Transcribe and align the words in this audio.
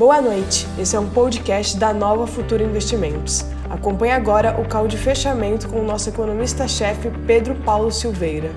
Boa 0.00 0.18
noite, 0.22 0.64
esse 0.78 0.96
é 0.96 0.98
um 0.98 1.10
podcast 1.10 1.78
da 1.78 1.92
Nova 1.92 2.26
Futura 2.26 2.64
Investimentos. 2.64 3.42
Acompanhe 3.68 4.12
agora 4.12 4.58
o 4.58 4.66
call 4.66 4.88
de 4.88 4.96
fechamento 4.96 5.68
com 5.68 5.78
o 5.78 5.84
nosso 5.84 6.08
economista-chefe 6.08 7.10
Pedro 7.26 7.54
Paulo 7.64 7.92
Silveira. 7.92 8.48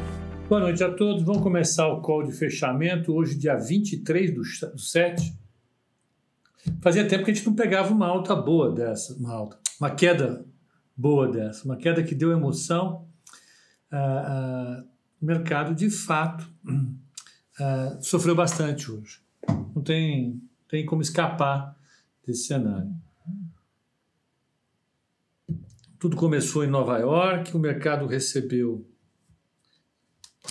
Boa 0.47 0.61
noite 0.61 0.81
a 0.81 0.89
todos, 0.89 1.21
vamos 1.21 1.43
começar 1.43 1.89
o 1.89 1.99
call 1.99 2.23
de 2.23 2.31
fechamento 2.31 3.13
hoje, 3.13 3.37
dia 3.37 3.57
23 3.57 4.33
do 4.33 4.79
7. 4.79 5.37
Fazia 6.81 7.05
tempo 7.05 7.26
que 7.26 7.31
a 7.31 7.33
gente 7.33 7.46
não 7.46 7.53
pegava 7.53 7.94
uma 7.94 8.07
alta 8.07 8.33
boa 8.33 8.73
dessa, 8.73 9.13
uma 9.15 9.33
alta, 9.33 9.60
uma 9.81 9.91
queda 9.91 10.46
boa 10.96 11.29
dessa, 11.29 11.65
uma 11.65 11.75
queda 11.75 12.01
que 12.01 12.15
deu 12.15 12.31
emoção. 12.31 13.05
Ah, 13.91 13.97
ah, 13.99 14.83
o 15.21 15.25
mercado, 15.25 15.75
de 15.75 15.89
fato, 15.89 16.49
ah, 17.59 17.98
sofreu 17.99 18.34
bastante 18.34 18.89
hoje. 18.89 19.20
Não 19.75 19.84
tem 19.84 20.41
tem 20.73 20.88
como 20.88 21.03
escapar 21.03 21.80
desse 22.26 22.48
cenário. 22.48 22.91
Tudo 25.99 26.18
começou 26.18 26.63
em 26.63 26.68
Nova 26.68 26.98
York, 26.98 27.55
o 27.55 27.59
mercado 27.59 28.08
recebeu 28.08 28.84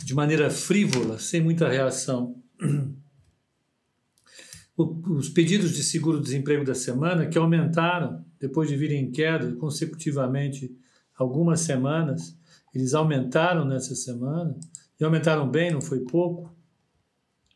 de 0.05 0.15
maneira 0.15 0.49
frívola, 0.49 1.19
sem 1.19 1.41
muita 1.41 1.69
reação, 1.69 2.41
os 4.79 5.29
pedidos 5.29 5.73
de 5.73 5.83
seguro-desemprego 5.83 6.65
da 6.65 6.77
semana, 6.77 7.27
que 7.27 7.37
aumentaram 7.37 8.25
depois 8.39 8.69
de 8.69 8.77
virem 8.77 9.07
em 9.07 9.11
queda 9.11 9.57
consecutivamente 9.57 10.73
algumas 11.17 11.63
semanas, 11.63 12.39
eles 12.73 12.95
aumentaram 12.95 13.65
nessa 13.65 13.97
semana, 13.97 14.57
e 15.01 15.05
aumentaram 15.05 15.51
bem, 15.51 15.73
não 15.73 15.81
foi 15.81 16.05
pouco. 16.05 16.57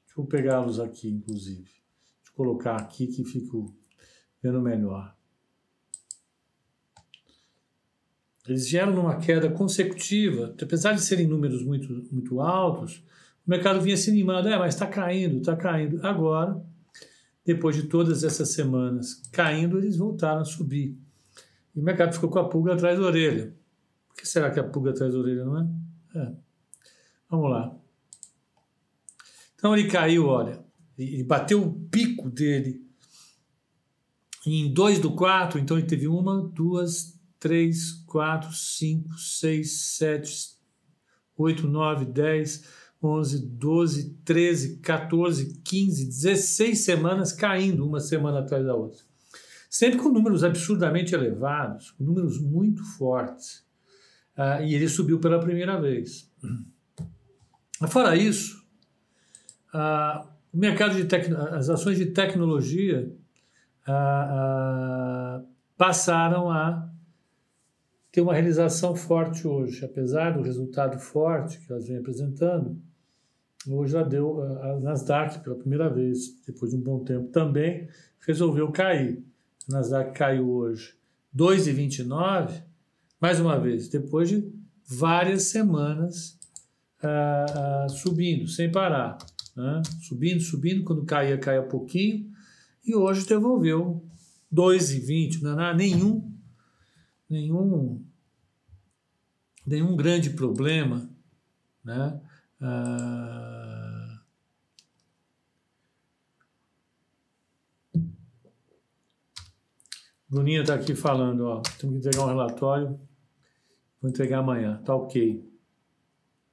Deixa 0.05 0.21
eu 0.21 0.27
pegá-los 0.27 0.81
aqui, 0.81 1.09
inclusive 1.09 1.77
colocar 2.37 2.77
aqui 2.77 3.07
que 3.07 3.25
fico 3.25 3.75
vendo 4.43 4.61
melhor. 4.61 5.17
Eles 8.47 8.71
vieram 8.71 8.95
numa 8.95 9.17
queda 9.17 9.51
consecutiva, 9.51 10.55
apesar 10.63 10.93
de 10.93 11.01
serem 11.01 11.27
números 11.27 11.65
muito, 11.65 11.93
muito 12.13 12.41
altos, 12.41 13.03
o 13.45 13.51
mercado 13.51 13.81
vinha 13.81 13.97
se 13.97 14.11
animando, 14.11 14.49
é, 14.49 14.59
mas 14.59 14.75
está 14.75 14.87
caindo, 14.87 15.39
está 15.39 15.57
caindo. 15.57 16.05
Agora, 16.07 16.63
depois 17.45 17.75
de 17.75 17.85
todas 17.85 18.23
essas 18.23 18.51
semanas 18.51 19.23
caindo, 19.33 19.79
eles 19.79 19.97
voltaram 19.97 20.43
a 20.43 20.45
subir. 20.45 20.97
E 21.75 21.81
o 21.81 21.83
mercado 21.83 22.13
ficou 22.13 22.29
com 22.29 22.39
a 22.39 22.49
pulga 22.49 22.75
atrás 22.75 22.99
da 22.99 23.05
orelha. 23.05 23.55
Por 24.09 24.17
que 24.17 24.29
será 24.29 24.51
que 24.51 24.61
a 24.61 24.65
pulga 24.65 24.91
atrás 24.91 25.13
da 25.13 25.19
orelha, 25.19 25.45
não 25.45 25.59
é? 25.59 25.69
é. 26.17 26.33
Vamos 27.31 27.51
lá. 27.51 27.75
Então 29.55 29.77
ele 29.77 29.89
caiu, 29.89 30.27
olha, 30.27 30.66
ele 30.99 31.25
bateu 31.25 31.63
o 31.63 31.73
pico 31.89 32.31
dele 32.31 32.85
em 34.47 34.73
2 34.73 35.01
do 35.01 35.15
4, 35.15 35.59
então 35.59 35.77
ele 35.77 35.87
teve 35.87 36.07
uma, 36.07 36.41
duas, 36.41 37.19
três, 37.39 37.93
quatro, 38.07 38.53
cinco, 38.53 39.13
seis, 39.19 39.97
sete, 39.97 40.57
oito, 41.37 41.67
nove, 41.67 42.05
dez, 42.05 42.65
onze, 43.03 43.45
doze, 43.45 44.15
treze, 44.25 44.79
14, 44.79 45.61
15, 45.65 46.07
16 46.07 46.85
semanas 46.85 47.33
caindo 47.33 47.87
uma 47.87 48.01
semana 48.01 48.39
atrás 48.39 48.65
da 48.65 48.75
outra. 48.75 49.01
Sempre 49.69 49.99
com 49.99 50.09
números 50.09 50.43
absurdamente 50.43 51.15
elevados, 51.15 51.91
com 51.91 52.05
números 52.05 52.41
muito 52.41 52.85
fortes. 52.97 53.65
Uh, 54.37 54.63
e 54.65 54.75
ele 54.75 54.89
subiu 54.89 55.19
pela 55.19 55.41
primeira 55.41 55.81
vez. 55.81 56.31
Fora 57.89 58.17
isso, 58.17 58.65
uh, 59.75 60.36
o 60.57 60.59
mercado 60.59 60.97
de 60.97 61.05
tec... 61.05 61.31
as 61.53 61.69
ações 61.69 61.99
de 61.99 62.07
tecnologia 62.07 63.13
ah, 63.87 63.93
ah, 64.31 65.45
passaram 65.77 66.51
a 66.51 66.91
ter 68.11 68.23
uma 68.23 68.33
realização 68.33 68.97
forte 68.97 69.47
hoje, 69.47 69.85
apesar 69.85 70.31
do 70.31 70.41
resultado 70.41 70.99
forte 70.99 71.61
que 71.61 71.71
elas 71.71 71.87
vêm 71.87 71.99
apresentando. 71.99 72.81
Hoje 73.69 73.93
já 73.93 74.03
deu 74.03 74.41
a 74.41 74.81
Nasdaq 74.81 75.41
pela 75.41 75.57
primeira 75.57 75.91
vez, 75.91 76.41
depois 76.47 76.71
de 76.71 76.79
um 76.79 76.81
bom 76.81 77.05
tempo 77.05 77.29
também, 77.29 77.87
resolveu 78.27 78.73
cair. 78.73 79.23
A 79.69 79.75
Nasdaq 79.75 80.13
caiu 80.13 80.49
hoje 80.49 80.95
2,29, 81.37 82.63
mais 83.21 83.39
uma 83.39 83.59
vez, 83.59 83.89
depois 83.89 84.31
de 84.31 84.51
várias 84.89 85.43
semanas 85.43 86.39
ah, 87.03 87.47
ah, 87.85 87.89
subindo, 87.91 88.49
sem 88.49 88.73
parar 88.73 89.19
né? 89.57 89.83
subindo, 90.03 90.41
subindo, 90.41 90.85
quando 90.85 91.05
caía, 91.05 91.39
caía 91.39 91.63
pouquinho, 91.63 92.31
e 92.85 92.95
hoje 92.95 93.27
devolveu 93.27 94.05
2,20, 94.53 95.41
não 95.41 95.61
é 95.61 95.75
nenhum, 95.75 96.33
nenhum, 97.29 98.05
nenhum 99.67 99.97
grande 99.97 100.31
problema, 100.31 101.11
né? 101.83 102.21
Ah, 102.61 104.23
Bruninha 110.29 110.61
está 110.61 110.75
aqui 110.75 110.95
falando, 110.95 111.45
ó, 111.47 111.63
temos 111.79 111.95
que 111.95 112.09
entregar 112.09 112.25
um 112.25 112.29
relatório, 112.29 113.01
vou 114.01 114.11
entregar 114.11 114.41
amanhã, 114.41 114.83
tá 114.85 114.95
ok. 114.95 115.49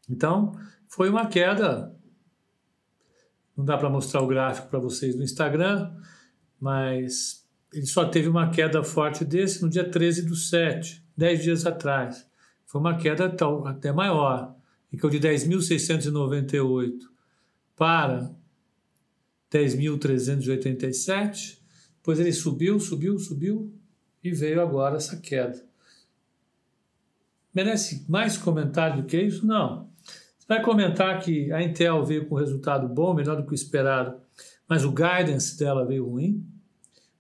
Então, 0.10 0.52
foi 0.88 1.10
uma 1.10 1.28
queda 1.28 1.94
não 3.56 3.64
dá 3.64 3.78
para 3.78 3.90
mostrar 3.90 4.22
o 4.22 4.28
gráfico 4.28 4.68
para 4.68 4.80
vocês 4.80 5.16
no 5.16 5.24
Instagram, 5.24 5.96
mas 6.60 7.48
ele 7.72 7.86
só 7.86 8.04
teve 8.06 8.28
uma 8.28 8.50
queda 8.50 8.84
forte 8.84 9.24
desse 9.26 9.62
no 9.62 9.70
dia 9.70 9.90
13 9.90 10.24
do 10.24 10.36
7, 10.36 11.02
10 11.16 11.44
dias 11.44 11.66
atrás. 11.66 12.28
Foi 12.66 12.82
uma 12.82 12.98
queda 12.98 13.30
tal, 13.30 13.66
até 13.68 13.92
maior, 13.92 14.56
e 14.92 14.98
que 14.98 15.06
é 15.06 15.08
o 15.08 15.12
de 15.12 15.20
10.698 15.20 16.94
para 17.76 18.36
10.387. 19.52 21.60
Depois 21.98 22.20
ele 22.20 22.32
subiu, 22.32 22.80
subiu, 22.80 23.20
subiu 23.20 23.72
e 24.24 24.32
veio 24.32 24.62
agora 24.62 24.98
essa 24.98 25.18
queda. 25.18 25.64
Merece 27.54 28.04
mais 28.10 28.36
comentário 28.38 29.04
do 29.04 29.08
que 29.08 29.22
isso? 29.22 29.46
Não. 29.46 29.93
Você 30.44 30.56
vai 30.56 30.62
comentar 30.62 31.22
que 31.22 31.50
a 31.54 31.64
Intel 31.64 32.04
veio 32.04 32.26
com 32.26 32.36
resultado 32.36 32.86
bom, 32.86 33.14
melhor 33.14 33.38
do 33.38 33.46
que 33.46 33.54
o 33.54 33.56
esperado, 33.56 34.20
mas 34.68 34.84
o 34.84 34.92
guidance 34.92 35.58
dela 35.58 35.86
veio 35.86 36.06
ruim. 36.06 36.46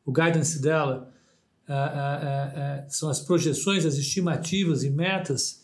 O 0.06 0.12
guidance 0.12 0.62
dela 0.62 1.10
ah, 1.66 1.74
ah, 1.74 2.54
ah, 2.84 2.86
são 2.90 3.10
as 3.10 3.22
projeções, 3.22 3.86
as 3.86 3.96
estimativas 3.96 4.84
e 4.84 4.90
metas 4.90 5.64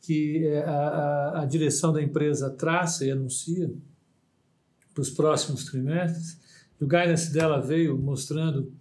que 0.00 0.46
eh, 0.46 0.62
a, 0.64 0.70
a, 0.70 1.42
a 1.42 1.44
direção 1.46 1.92
da 1.92 2.00
empresa 2.00 2.48
traça 2.48 3.04
e 3.04 3.10
anuncia 3.10 3.68
para 4.94 5.02
os 5.02 5.10
próximos 5.10 5.64
trimestres. 5.64 6.38
E 6.80 6.84
o 6.84 6.86
guidance 6.86 7.32
dela 7.32 7.60
veio 7.60 7.98
mostrando 7.98 8.72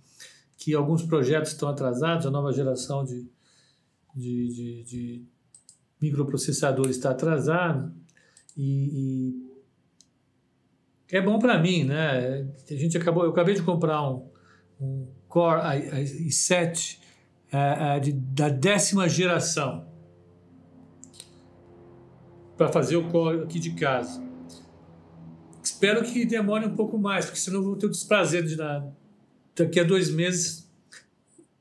que 0.56 0.76
alguns 0.76 1.02
projetos 1.02 1.52
estão 1.52 1.68
atrasados, 1.68 2.28
a 2.28 2.32
nova 2.32 2.54
geração 2.54 3.04
de, 3.04 3.28
de, 4.16 4.48
de, 4.54 4.84
de 4.84 5.26
microprocessadores 6.00 6.96
está 6.96 7.10
atrasada, 7.10 7.92
e, 8.62 9.40
e 11.12 11.18
é 11.18 11.22
bom 11.22 11.40
para 11.40 11.58
mim, 11.58 11.86
né? 11.86 12.46
A 12.70 12.76
gente 12.76 12.98
acabou, 12.98 13.24
eu 13.24 13.32
acabei 13.32 13.56
de 13.56 13.64
comprar 13.64 14.08
um, 14.10 14.30
um 14.82 15.08
Core 15.30 15.62
i7 15.62 16.98
é, 17.52 17.96
é, 17.96 18.00
de, 18.00 18.12
da 18.12 18.50
décima 18.50 19.08
geração 19.08 19.88
para 22.58 22.68
fazer 22.68 22.98
o 22.98 23.10
core 23.10 23.44
aqui 23.44 23.58
de 23.58 23.72
casa. 23.72 24.22
Espero 25.64 26.04
que 26.04 26.26
demore 26.26 26.66
um 26.66 26.76
pouco 26.76 26.98
mais, 26.98 27.26
porque 27.26 27.40
senão 27.40 27.60
eu 27.60 27.64
vou 27.64 27.76
ter 27.78 27.86
o 27.86 27.90
desprazer 27.90 28.44
de 28.44 28.58
nada. 28.58 28.94
Daqui 29.56 29.80
a 29.80 29.84
dois 29.84 30.10
meses, 30.10 30.70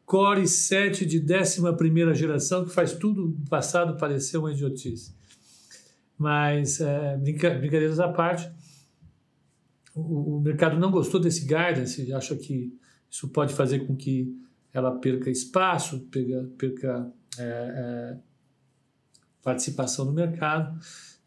Core 0.04 0.42
i7 0.42 1.04
de 1.04 1.20
décima 1.20 1.76
primeira 1.76 2.14
geração, 2.14 2.64
que 2.64 2.72
faz 2.72 2.92
tudo 2.92 3.28
do 3.28 3.48
passado 3.48 3.96
parecer 3.96 4.38
uma 4.38 4.50
idiotice. 4.50 5.17
Mas, 6.18 6.80
é, 6.80 7.16
brinca, 7.16 7.50
brincadeiras 7.50 8.00
à 8.00 8.08
parte, 8.08 8.50
o, 9.94 10.36
o, 10.36 10.40
mercado 10.40 10.76
não 10.76 10.90
gostou 10.90 11.20
desse 11.20 11.42
guidance, 11.42 12.12
acha 12.12 12.34
que 12.36 12.76
isso 13.08 13.28
pode 13.28 13.54
fazer 13.54 13.86
com 13.86 13.96
que 13.96 14.36
ela 14.72 14.98
perca 14.98 15.30
espaço, 15.30 16.00
perca, 16.10 16.50
perca 16.58 17.12
é, 17.38 17.42
é, 17.42 18.18
participação 19.42 20.04
no 20.04 20.12
mercado, 20.12 20.78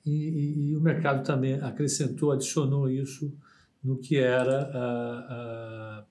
e, 0.05 0.11
e, 0.11 0.69
e, 0.69 0.75
o 0.75 0.81
mercado 0.81 1.23
também 1.23 1.53
acrescentou, 1.61 2.31
adicionou 2.31 2.89
isso 2.89 3.33
no 3.83 3.97
que 3.97 4.17
era 4.17 4.69
a, 4.73 6.05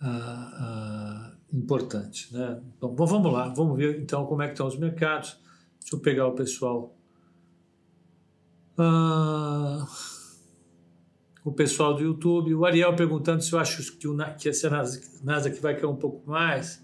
a, 0.00 1.36
importante. 1.52 2.32
Né? 2.32 2.60
Bom, 2.80 2.94
vamos 3.06 3.32
lá, 3.32 3.48
vamos 3.48 3.76
ver 3.76 4.00
então 4.00 4.24
como 4.26 4.42
é 4.42 4.46
que 4.46 4.52
estão 4.52 4.66
os 4.66 4.78
mercados. 4.78 5.38
Deixa 5.80 5.96
eu 5.96 6.00
pegar 6.00 6.26
o 6.26 6.32
pessoal. 6.32 6.94
Ah, 8.76 9.86
o 11.44 11.52
pessoal 11.52 11.94
do 11.94 12.02
YouTube. 12.02 12.54
O 12.54 12.64
Ariel 12.64 12.94
perguntando 12.94 13.42
se 13.42 13.52
eu 13.52 13.58
acho 13.58 13.96
que, 13.96 14.06
o, 14.06 14.16
que 14.36 14.48
essa 14.48 14.70
Nasdaq 14.70 15.60
vai 15.60 15.74
cair 15.74 15.86
um 15.86 15.96
pouco 15.96 16.28
mais. 16.28 16.82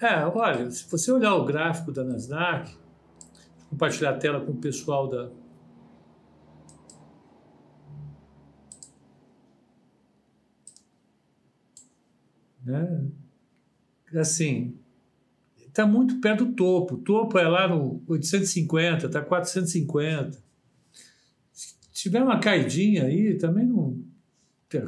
É, 0.00 0.24
olha, 0.24 0.70
se 0.70 0.90
você 0.90 1.12
olhar 1.12 1.34
o 1.34 1.44
gráfico 1.44 1.92
da 1.92 2.02
Nasdaq, 2.02 2.74
compartilhar 3.68 4.10
a 4.10 4.18
tela 4.18 4.40
com 4.40 4.52
o 4.52 4.56
pessoal 4.56 5.08
da. 5.08 5.30
Né? 12.64 13.10
Assim, 14.14 14.79
está 15.70 15.86
muito 15.86 16.20
perto 16.20 16.44
do 16.44 16.52
topo. 16.52 16.96
O 16.96 16.98
topo 16.98 17.38
é 17.38 17.48
lá 17.48 17.68
no 17.68 18.02
850, 18.06 19.06
está 19.06 19.22
450. 19.22 20.42
Se 21.52 21.74
tiver 21.92 22.22
uma 22.22 22.38
caidinha 22.38 23.04
aí, 23.04 23.38
também 23.38 23.66
não. 23.66 23.98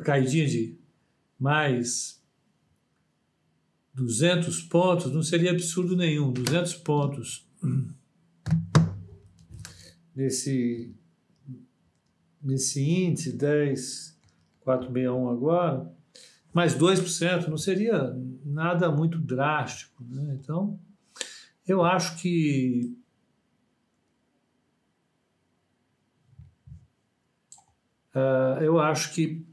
Caidinha 0.04 0.46
de 0.46 0.76
mais 1.38 2.20
200 3.94 4.62
pontos, 4.62 5.12
não 5.12 5.22
seria 5.22 5.50
absurdo 5.50 5.96
nenhum. 5.96 6.32
200 6.32 6.74
pontos 6.74 7.46
nesse, 10.14 10.94
nesse 12.42 12.82
índice 12.82 13.32
10,461 13.32 15.28
agora, 15.28 15.92
mais 16.52 16.76
2%, 16.76 17.48
não 17.48 17.56
seria 17.56 18.14
nada 18.44 18.90
muito 18.90 19.18
drástico. 19.18 20.04
Né? 20.04 20.38
Então, 20.38 20.78
eu 21.66 21.84
acho 21.84 22.16
que 22.16 22.96
uh, 28.14 28.62
eu 28.62 28.78
acho 28.78 29.14
que 29.14 29.46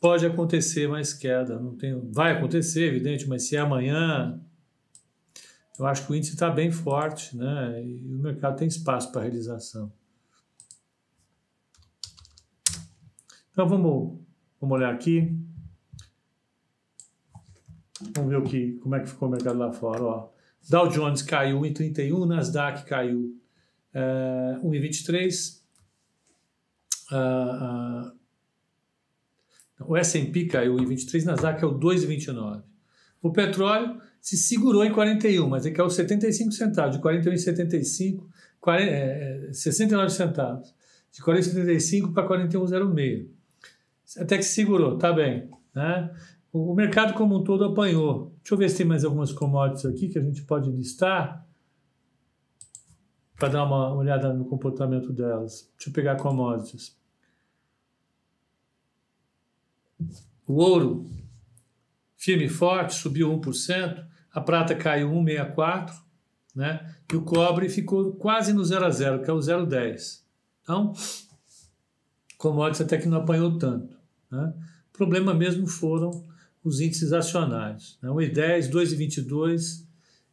pode 0.00 0.24
acontecer 0.24 0.88
mais 0.88 1.12
queda. 1.12 1.58
Não 1.58 1.76
tenho, 1.76 2.08
vai 2.12 2.32
acontecer, 2.32 2.84
evidente, 2.84 3.28
mas 3.28 3.48
se 3.48 3.56
é 3.56 3.60
amanhã, 3.60 4.40
eu 5.78 5.86
acho 5.86 6.06
que 6.06 6.12
o 6.12 6.14
índice 6.14 6.34
está 6.34 6.50
bem 6.50 6.70
forte, 6.70 7.36
né? 7.36 7.82
E 7.84 8.14
o 8.14 8.18
mercado 8.18 8.56
tem 8.56 8.68
espaço 8.68 9.10
para 9.10 9.22
realização. 9.22 9.92
Então 13.50 13.68
vamos, 13.68 14.20
vamos 14.60 14.76
olhar 14.76 14.94
aqui. 14.94 15.36
Vamos 18.14 18.30
ver 18.30 18.36
o 18.36 18.42
que, 18.42 18.72
como 18.74 18.94
é 18.94 19.00
que 19.00 19.08
ficou 19.08 19.28
o 19.28 19.30
mercado 19.30 19.58
lá 19.58 19.72
fora. 19.72 20.02
Ó. 20.02 20.28
Dow 20.68 20.88
Jones 20.88 21.22
caiu 21.22 21.60
1,31, 21.60 22.26
Nasdaq 22.26 22.84
caiu 22.84 23.36
é, 23.94 24.58
1,23. 24.62 25.58
Uh, 27.10 28.12
uh, 28.12 28.18
o 29.86 29.96
S&P 29.96 30.44
caiu 30.46 30.78
em 30.78 30.84
23, 30.84 31.24
Nasdaq 31.24 31.60
caiu 31.60 31.78
2,29. 31.78 32.62
O 33.22 33.32
petróleo 33.32 34.00
se 34.20 34.36
segurou 34.36 34.84
em 34.84 34.92
41, 34.92 35.48
mas 35.48 35.64
ele 35.64 35.74
caiu 35.74 35.88
75 35.88 36.52
centavos, 36.52 36.96
de 36.96 37.02
41,75, 37.02 38.26
é, 38.78 39.48
69 39.52 40.10
centavos. 40.10 40.74
De 41.10 41.22
40,75 41.22 42.12
para 42.12 42.28
41,06. 42.28 43.26
Até 44.18 44.36
que 44.36 44.42
se 44.42 44.54
segurou, 44.54 44.98
tá 44.98 45.12
bem. 45.12 45.50
Né? 45.74 46.10
O, 46.52 46.74
mercado 46.74 47.14
como 47.14 47.36
um 47.36 47.44
todo 47.44 47.64
apanhou. 47.64 48.32
Deixa 48.42 48.54
eu 48.54 48.58
ver 48.58 48.68
se 48.70 48.78
tem 48.78 48.86
mais 48.86 49.04
algumas 49.04 49.32
commodities 49.32 49.84
aqui 49.84 50.08
que 50.08 50.18
a 50.18 50.22
gente 50.22 50.42
pode 50.42 50.70
listar 50.70 51.46
para 53.36 53.48
dar 53.48 53.64
uma 53.64 53.94
olhada 53.94 54.32
no 54.32 54.44
comportamento 54.46 55.12
delas. 55.12 55.70
Deixa 55.76 55.90
eu 55.90 55.92
pegar 55.92 56.16
commodities. 56.16 56.96
O 60.46 60.54
ouro, 60.54 61.06
firme 62.16 62.46
e 62.46 62.48
forte, 62.48 62.94
subiu 62.94 63.30
1%, 63.38 64.06
a 64.32 64.40
prata 64.40 64.74
caiu 64.74 65.10
1,64%, 65.10 65.92
né? 66.54 66.94
e 67.12 67.16
o 67.16 67.22
cobre 67.22 67.68
ficou 67.68 68.12
quase 68.12 68.52
no 68.52 68.64
0 68.64 68.86
a 68.86 68.90
0, 68.90 69.22
que 69.22 69.30
é 69.30 69.32
o 69.32 69.38
0,10. 69.38 70.22
Então, 70.62 70.92
commodities 72.38 72.80
até 72.80 72.96
que 72.96 73.08
não 73.08 73.18
apanhou 73.18 73.58
tanto. 73.58 73.96
Né? 74.30 74.54
O 74.88 74.96
problema 74.96 75.34
mesmo 75.34 75.66
foram 75.66 76.26
os 76.62 76.80
índices 76.80 77.12
acionários. 77.12 77.98
Né? 78.02 78.08
1,10, 78.08 78.70
2,22 78.70 79.84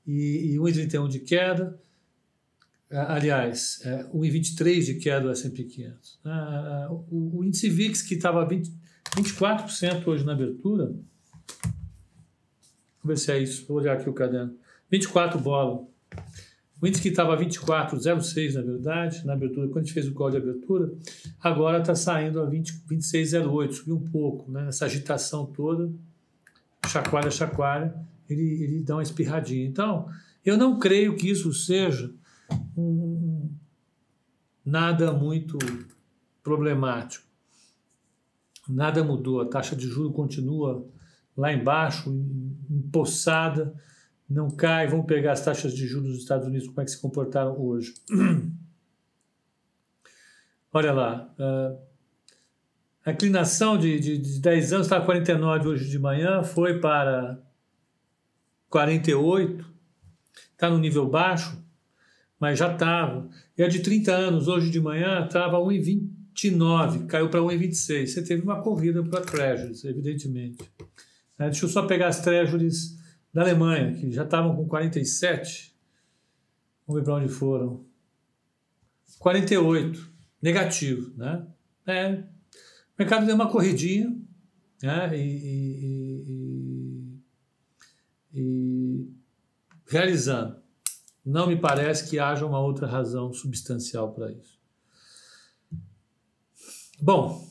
e, 0.05 0.53
e 0.53 0.57
1,31 0.57 1.07
de 1.07 1.19
queda. 1.19 1.79
Aliás, 2.89 3.81
é, 3.83 4.03
1,23 4.05 4.85
de 4.85 4.95
queda 4.95 5.21
do 5.21 5.31
S&P 5.31 5.63
500. 5.63 6.19
Ah, 6.23 6.87
o, 6.91 7.39
o 7.39 7.43
índice 7.43 7.69
VIX, 7.69 8.01
que 8.03 8.15
estava 8.15 8.45
20, 8.47 8.71
24% 9.15 10.07
hoje 10.07 10.23
na 10.23 10.33
abertura. 10.33 10.85
Vamos 10.85 11.03
ver 13.03 13.17
se 13.17 13.31
é 13.31 13.39
isso. 13.39 13.65
Vou 13.67 13.77
olhar 13.77 13.97
aqui 13.97 14.09
o 14.09 14.13
caderno. 14.13 14.55
24 14.89 15.39
bola. 15.39 15.85
O 16.81 16.87
índice 16.87 17.01
que 17.01 17.09
estava 17.09 17.37
24,06 17.37 18.53
na 18.53 18.61
verdade, 18.61 19.25
na 19.25 19.33
abertura, 19.33 19.67
quando 19.67 19.79
a 19.79 19.81
gente 19.81 19.93
fez 19.93 20.07
o 20.07 20.13
call 20.13 20.29
de 20.29 20.37
abertura, 20.37 20.93
agora 21.41 21.79
está 21.79 21.95
saindo 21.95 22.41
a 22.41 22.49
26,08, 22.49 23.71
subiu 23.71 23.95
um 23.95 24.11
pouco, 24.11 24.51
né? 24.51 24.67
Essa 24.67 24.85
agitação 24.85 25.45
toda, 25.45 25.91
chacoalha, 26.87 27.31
chacoalha, 27.31 27.95
ele, 28.29 28.63
ele 28.63 28.83
dá 28.83 28.95
uma 28.95 29.03
espirradinha. 29.03 29.65
Então, 29.65 30.07
eu 30.43 30.57
não 30.57 30.79
creio 30.79 31.15
que 31.15 31.29
isso 31.29 31.53
seja 31.53 32.13
um, 32.77 33.49
nada 34.65 35.11
muito 35.11 35.57
problemático 36.43 37.25
nada 38.67 39.03
mudou, 39.03 39.41
a 39.41 39.45
taxa 39.45 39.75
de 39.75 39.87
juros 39.87 40.15
continua 40.15 40.87
lá 41.35 41.53
embaixo, 41.53 42.09
empossada, 42.69 43.73
não 44.29 44.49
cai. 44.49 44.87
Vamos 44.87 45.05
pegar 45.05 45.33
as 45.33 45.43
taxas 45.43 45.73
de 45.73 45.85
juros 45.87 46.09
dos 46.09 46.19
Estados 46.19 46.47
Unidos, 46.47 46.67
como 46.67 46.81
é 46.81 46.85
que 46.85 46.91
se 46.91 47.01
comportaram 47.01 47.59
hoje. 47.59 47.93
Olha 50.73 50.91
lá, 50.91 51.33
a 53.05 53.11
inclinação 53.11 53.77
de, 53.77 53.99
de, 53.99 54.17
de 54.17 54.39
10 54.39 54.73
anos 54.73 54.87
estava 54.87 55.05
49 55.05 55.67
hoje 55.69 55.89
de 55.89 55.99
manhã, 55.99 56.43
foi 56.43 56.79
para 56.79 57.39
48, 58.69 59.65
está 60.51 60.69
no 60.69 60.79
nível 60.79 61.07
baixo, 61.07 61.63
mas 62.39 62.59
já 62.59 62.73
estava. 62.73 63.29
E 63.57 63.63
a 63.63 63.67
de 63.67 63.79
30 63.79 64.11
anos 64.11 64.47
hoje 64.47 64.69
de 64.69 64.81
manhã 64.81 65.25
estava 65.25 65.57
1,20 65.57 66.15
1,29, 66.35 67.07
caiu 67.07 67.29
para 67.29 67.39
1,26. 67.39 68.07
Você 68.07 68.23
teve 68.23 68.43
uma 68.43 68.61
corrida 68.61 69.01
para 69.03 69.21
Treasuries, 69.21 69.83
evidentemente. 69.85 70.63
É, 71.39 71.45
deixa 71.45 71.65
eu 71.65 71.69
só 71.69 71.85
pegar 71.87 72.07
as 72.07 72.19
Treasuries 72.19 72.97
da 73.33 73.41
Alemanha, 73.41 73.93
que 73.93 74.11
já 74.11 74.23
estavam 74.23 74.55
com 74.55 74.67
47. 74.67 75.73
Vamos 76.85 77.01
ver 77.01 77.05
para 77.05 77.15
onde 77.15 77.29
foram. 77.29 77.85
48, 79.19 80.11
negativo. 80.41 81.13
Né? 81.17 81.47
É, 81.87 82.23
o 82.95 82.97
mercado 82.97 83.25
deu 83.25 83.35
uma 83.35 83.51
corridinha 83.51 84.17
né? 84.81 85.17
e, 85.17 85.21
e, 85.21 86.23
e, 88.33 88.33
e 88.33 89.09
realizando. 89.85 90.63
Não 91.25 91.47
me 91.47 91.57
parece 91.57 92.09
que 92.09 92.19
haja 92.19 92.45
uma 92.45 92.59
outra 92.59 92.87
razão 92.87 93.33
substancial 93.33 94.13
para 94.13 94.31
isso. 94.31 94.57
Bom, 97.01 97.45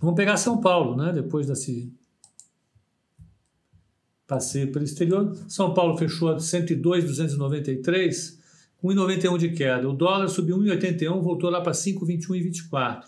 vamos 0.00 0.16
pegar 0.16 0.36
São 0.36 0.60
Paulo, 0.60 0.96
né? 0.96 1.12
Depois 1.12 1.46
desse 1.46 1.92
passeio 4.26 4.72
pelo 4.72 4.84
exterior. 4.84 5.36
São 5.48 5.72
Paulo 5.74 5.96
fechou 5.96 6.30
a 6.30 6.40
102,293, 6.40 8.42
com 8.78 8.88
1,91 8.88 9.38
de 9.38 9.52
queda. 9.52 9.88
O 9.88 9.92
dólar 9.92 10.26
subiu 10.28 10.58
1,81, 10.58 11.22
voltou 11.22 11.50
lá 11.50 11.60
para 11.60 11.70
5,21,24. 11.72 13.04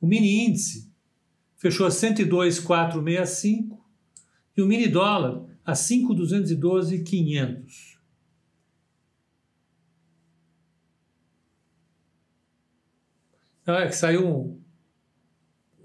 O 0.00 0.06
mini 0.06 0.46
índice 0.46 0.90
fechou 1.56 1.86
a 1.86 1.90
102,465 1.90 3.84
e 4.56 4.62
o 4.62 4.66
mini 4.66 4.88
dólar 4.88 5.44
a 5.64 5.72
5,212,500. 5.72 7.96
É 13.66 13.88
que 13.88 13.96
saiu 13.96 14.62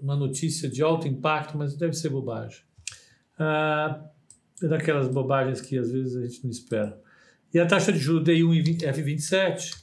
uma 0.00 0.14
notícia 0.14 0.68
de 0.68 0.80
alto 0.82 1.08
impacto, 1.08 1.58
mas 1.58 1.76
deve 1.76 1.94
ser 1.94 2.10
bobagem. 2.10 2.62
Ah, 3.36 4.08
é 4.62 4.68
daquelas 4.68 5.08
bobagens 5.08 5.60
que 5.60 5.76
às 5.76 5.90
vezes 5.90 6.16
a 6.16 6.24
gente 6.24 6.44
não 6.44 6.50
espera. 6.50 7.02
E 7.52 7.58
a 7.58 7.66
taxa 7.66 7.92
de 7.92 7.98
juros 7.98 8.28
DI1 8.28 8.82
F27 8.82 9.81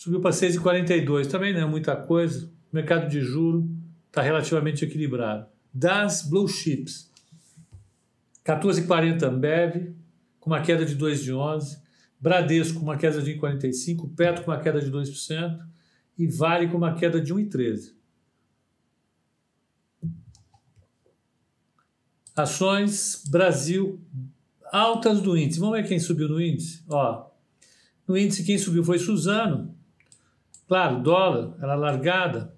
Subiu 0.00 0.18
para 0.18 0.30
6,42, 0.30 1.26
também 1.26 1.52
não 1.52 1.60
é 1.60 1.66
muita 1.66 1.94
coisa. 1.94 2.50
O 2.72 2.74
mercado 2.74 3.06
de 3.06 3.20
juro 3.20 3.68
está 4.06 4.22
relativamente 4.22 4.82
equilibrado. 4.82 5.46
Das 5.74 6.22
blue 6.22 6.48
chips, 6.48 7.12
14,40 8.42 9.22
Ambev, 9.24 9.94
com 10.38 10.48
uma 10.48 10.62
queda 10.62 10.86
de 10.86 10.94
2 10.94 11.22
de 11.22 11.34
11, 11.34 11.82
Bradesco 12.18 12.78
com 12.78 12.84
uma 12.86 12.96
queda 12.96 13.20
de 13.20 13.38
1,45, 13.38 14.14
Petro 14.16 14.42
com 14.42 14.50
uma 14.50 14.58
queda 14.58 14.80
de 14.80 14.90
2% 14.90 15.60
e 16.16 16.26
Vale 16.26 16.68
com 16.68 16.78
uma 16.78 16.94
queda 16.94 17.20
de 17.20 17.34
1,13. 17.34 17.92
Ações 22.34 23.22
Brasil 23.28 24.00
altas 24.72 25.20
do 25.20 25.36
índice. 25.36 25.60
Vamos 25.60 25.76
ver 25.76 25.86
quem 25.86 25.98
subiu 25.98 26.26
no 26.26 26.40
índice? 26.40 26.82
Ó, 26.88 27.28
no 28.08 28.16
índice 28.16 28.44
quem 28.44 28.56
subiu 28.56 28.82
foi 28.82 28.98
Suzano, 28.98 29.78
Claro, 30.70 31.02
dólar, 31.02 31.56
ela 31.60 31.74
largada. 31.74 32.54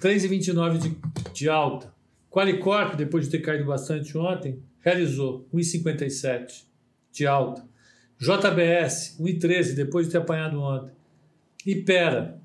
3,29 0.00 0.78
de, 0.78 1.32
de 1.32 1.48
alta. 1.48 1.94
Qualicorp, 2.28 2.96
depois 2.96 3.26
de 3.26 3.30
ter 3.30 3.38
caído 3.38 3.64
bastante 3.64 4.18
ontem, 4.18 4.60
realizou 4.80 5.46
1,57 5.54 6.64
de 7.12 7.24
alta. 7.24 7.64
JBS, 8.18 9.18
1,13 9.20 9.76
depois 9.76 10.06
de 10.06 10.12
ter 10.12 10.18
apanhado 10.18 10.60
ontem. 10.60 10.90
Ipera, 11.64 12.40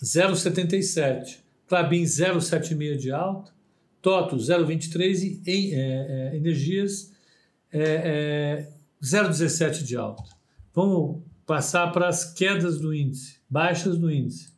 0,77. 0.00 1.40
Clabin, 1.66 2.04
0,76 2.04 2.98
de 2.98 3.10
alta. 3.10 3.50
Toto, 4.00 4.36
0,23 4.36 5.40
e 5.44 5.74
é, 5.74 6.30
é, 6.34 6.36
Energias, 6.36 7.12
é, 7.72 8.68
0,17 9.02 9.82
de 9.82 9.96
alta. 9.96 10.22
Vamos 10.72 11.24
passar 11.44 11.88
para 11.88 12.06
as 12.06 12.32
quedas 12.32 12.78
do 12.78 12.94
índice, 12.94 13.39
baixas 13.50 13.98
do 13.98 14.10
índice. 14.10 14.52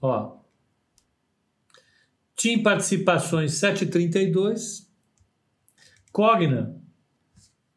Ó, 0.00 0.38
TIM 2.34 2.62
Participações 2.62 3.52
7,32. 3.52 4.86
Cogna 6.12 6.78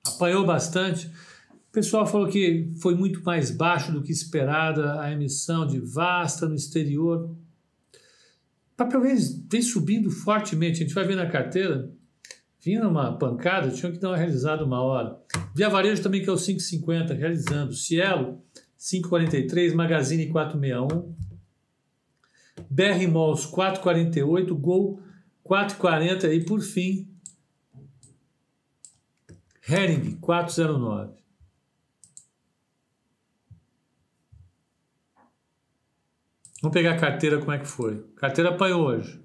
apanhou 0.06 0.46
bastante. 0.46 1.08
O 1.08 1.72
pessoal 1.72 2.06
falou 2.08 2.28
que 2.28 2.74
foi 2.82 2.96
muito 2.96 3.24
mais 3.24 3.52
baixo 3.52 3.92
do 3.92 4.02
que 4.02 4.12
esperada 4.12 5.00
a 5.00 5.12
emissão 5.12 5.66
de 5.66 5.80
Vasta 5.80 6.48
no 6.48 6.56
exterior. 6.56 7.30
O 8.74 8.76
papel 8.76 9.02
vem, 9.02 9.62
subindo 9.62 10.10
fortemente. 10.10 10.84
A 10.84 10.86
gente 10.86 10.94
vai 10.94 11.06
ver 11.06 11.16
na 11.16 11.30
carteira. 11.30 11.92
Vinha 12.68 12.86
uma 12.86 13.18
pancada, 13.18 13.72
tinha 13.72 13.90
que 13.90 13.98
dar 13.98 14.10
uma 14.10 14.18
realizada 14.18 14.66
uma 14.66 14.82
hora. 14.82 15.18
Via 15.56 15.70
Varejo 15.70 16.04
também, 16.04 16.22
que 16.22 16.30
é 16.30 16.34
o 16.34 16.36
5,50, 16.36 17.18
realizando. 17.18 17.72
Cielo, 17.72 18.44
5,43. 18.78 19.74
Magazine, 19.74 20.28
4,61. 20.30 21.16
BR 22.70 23.08
Malls 23.10 23.50
4,48, 23.50 24.54
Gol 24.54 25.02
4,40 25.46 26.34
e 26.34 26.44
por 26.44 26.60
fim 26.60 27.10
Hering 29.66 30.20
4,09. 30.20 31.14
Vamos 36.62 36.74
pegar 36.74 36.96
a 36.96 37.00
carteira, 37.00 37.40
como 37.40 37.54
é 37.54 37.60
que 37.60 37.66
foi? 37.66 38.04
Carteira 38.18 38.50
apanhou 38.50 38.88
hoje. 38.88 39.24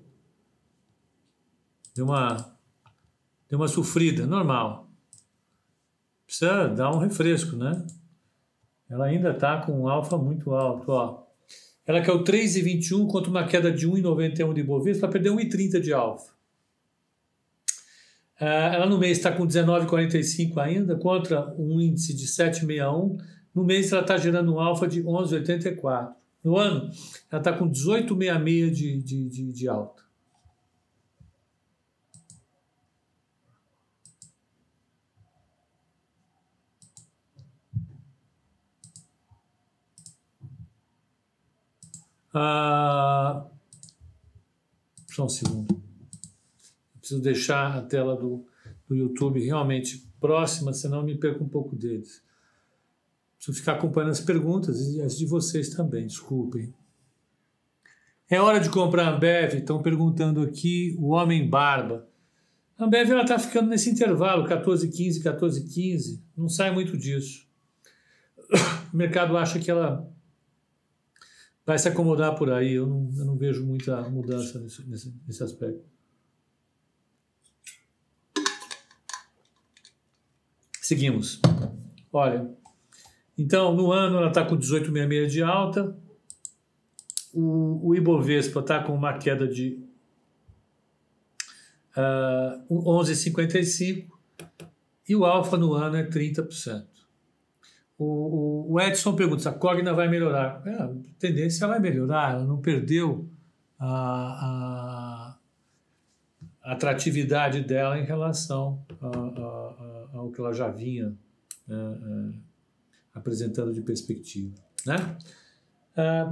Deu 1.96 2.04
uma, 2.04 2.51
deu 3.52 3.58
uma 3.58 3.68
sofrida, 3.68 4.26
normal. 4.26 4.90
Precisa 6.24 6.68
dar 6.68 6.90
um 6.90 6.96
refresco, 6.96 7.54
né? 7.54 7.86
Ela 8.88 9.04
ainda 9.04 9.32
está 9.32 9.60
com 9.60 9.82
um 9.82 9.88
alfa 9.88 10.16
muito 10.16 10.54
alto, 10.54 10.90
ó. 10.90 11.26
Ela 11.86 12.00
caiu 12.00 12.24
3,21 12.24 13.06
contra 13.08 13.28
uma 13.28 13.46
queda 13.46 13.70
de 13.70 13.86
1,91 13.86 14.54
de 14.54 14.62
Bovespa, 14.62 15.04
ela 15.04 15.12
perdeu 15.12 15.36
1,30 15.36 15.80
de 15.80 15.92
alfa. 15.92 16.32
Ah, 18.40 18.72
ela 18.72 18.86
no 18.86 18.96
mês 18.96 19.18
está 19.18 19.30
com 19.30 19.46
19,45 19.46 20.56
ainda, 20.56 20.96
contra 20.96 21.54
um 21.58 21.78
índice 21.78 22.16
de 22.16 22.26
7,61. 22.26 23.18
No 23.54 23.64
mês 23.64 23.92
ela 23.92 24.00
está 24.00 24.16
gerando 24.16 24.54
um 24.54 24.60
alfa 24.60 24.88
de 24.88 25.02
11,84. 25.02 26.14
No 26.42 26.56
ano, 26.56 26.90
ela 27.30 27.38
está 27.38 27.52
com 27.52 27.70
18,66 27.70 28.70
de, 28.70 29.02
de, 29.02 29.28
de, 29.28 29.52
de 29.52 29.68
alta. 29.68 30.02
Ah, 42.34 43.46
só 45.08 45.26
um 45.26 45.28
segundo. 45.28 45.82
Preciso 46.98 47.20
deixar 47.20 47.76
a 47.76 47.82
tela 47.82 48.16
do, 48.16 48.46
do 48.88 48.94
YouTube 48.94 49.44
realmente 49.44 50.06
próxima, 50.20 50.72
senão 50.72 51.02
me 51.02 51.16
perco 51.16 51.44
um 51.44 51.48
pouco 51.48 51.76
deles. 51.76 52.22
Preciso 53.36 53.58
ficar 53.58 53.72
acompanhando 53.72 54.12
as 54.12 54.20
perguntas 54.20 54.80
e 54.94 55.02
as 55.02 55.18
de 55.18 55.26
vocês 55.26 55.70
também, 55.70 56.06
desculpem. 56.06 56.72
É 58.30 58.40
hora 58.40 58.60
de 58.60 58.70
comprar 58.70 59.08
a 59.08 59.16
Ambev? 59.16 59.56
Estão 59.56 59.82
perguntando 59.82 60.40
aqui 60.40 60.96
o 60.98 61.08
Homem 61.08 61.50
Barba. 61.50 62.08
A 62.78 62.84
Ambev 62.84 63.10
está 63.10 63.38
ficando 63.38 63.68
nesse 63.68 63.90
intervalo, 63.90 64.48
14,15, 64.48 65.22
14,15. 65.22 66.20
Não 66.34 66.48
sai 66.48 66.72
muito 66.72 66.96
disso. 66.96 67.46
O 68.92 68.96
mercado 68.96 69.38
acha 69.38 69.58
que 69.58 69.70
ela 69.70 70.06
vai 71.64 71.78
se 71.78 71.88
acomodar 71.88 72.34
por 72.36 72.50
aí. 72.50 72.72
Eu 72.72 72.86
não, 72.86 73.10
eu 73.16 73.24
não 73.24 73.36
vejo 73.36 73.64
muita 73.64 74.02
mudança 74.08 74.58
nesse, 74.58 74.82
nesse, 74.88 75.14
nesse 75.26 75.42
aspecto. 75.42 75.84
Seguimos. 80.80 81.40
Olha, 82.12 82.50
então 83.38 83.74
no 83.74 83.92
ano 83.92 84.18
ela 84.18 84.28
está 84.28 84.44
com 84.44 84.58
18,66 84.58 85.26
de 85.28 85.42
alta, 85.42 85.96
o, 87.32 87.88
o 87.88 87.94
Ibovespa 87.94 88.60
está 88.60 88.82
com 88.82 88.94
uma 88.94 89.16
queda 89.16 89.48
de 89.48 89.82
uh, 91.96 92.00
ah, 92.00 92.64
11,55 92.70 94.08
e 95.08 95.16
o 95.16 95.24
alfa 95.24 95.56
no 95.56 95.72
ano 95.72 95.96
é 95.96 96.06
30%. 96.06 96.91
O, 98.02 98.72
o, 98.72 98.80
Edson 98.80 99.14
pergunta 99.14 99.42
se 99.42 99.48
a 99.48 99.52
Cogna 99.52 99.94
vai 99.94 100.08
melhorar. 100.08 100.60
É, 100.66 100.74
a 100.74 100.92
tendência 101.18 101.66
vai 101.68 101.78
melhorar, 101.78 102.34
ela 102.34 102.44
não 102.44 102.60
perdeu 102.60 103.28
a, 103.78 105.36
a, 106.62 106.72
atratividade 106.72 107.62
dela 107.62 107.98
em 107.98 108.04
relação 108.04 108.84
a, 109.00 109.06
a, 109.06 110.18
ao 110.18 110.30
que 110.32 110.40
ela 110.40 110.52
já 110.52 110.68
vinha 110.68 111.16
é, 111.68 111.74
é, 111.74 112.32
apresentando 113.14 113.72
de 113.72 113.80
perspectiva. 113.82 114.52
Né? 114.84 115.16
É, 115.96 116.26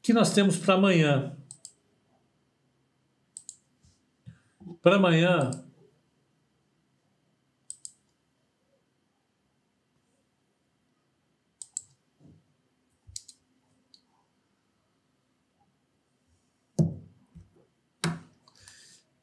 que 0.00 0.14
nós 0.14 0.32
temos 0.32 0.56
para 0.56 0.74
amanhã? 0.74 1.36
Para 4.80 4.96
amanhã, 4.96 5.50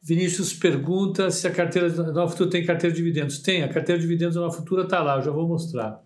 Vinícius 0.09 0.53
pergunta 0.53 1.29
se 1.29 1.47
a 1.47 1.51
carteira 1.51 1.87
da 1.87 2.11
Nova 2.11 2.31
Futura 2.31 2.49
tem 2.49 2.65
carteira 2.65 2.91
de 2.91 2.99
dividendos. 2.99 3.37
Tem, 3.37 3.61
a 3.61 3.69
carteira 3.71 4.01
de 4.01 4.07
dividendos 4.07 4.33
da 4.33 4.41
Nova 4.41 4.55
Futura 4.55 4.81
está 4.81 5.03
lá, 5.03 5.17
eu 5.17 5.21
já 5.21 5.29
vou 5.29 5.47
mostrar. 5.47 6.03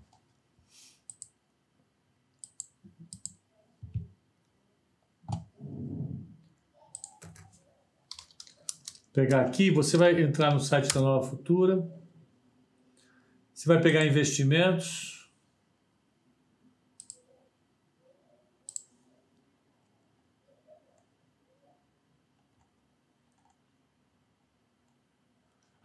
pegar 9.14 9.42
aqui, 9.42 9.70
você 9.70 9.96
vai 9.96 10.20
entrar 10.20 10.52
no 10.52 10.60
site 10.60 10.92
da 10.92 11.00
Nova 11.00 11.26
Futura. 11.30 11.88
Você 13.54 13.68
vai 13.68 13.80
pegar 13.80 14.06
investimentos. 14.06 15.13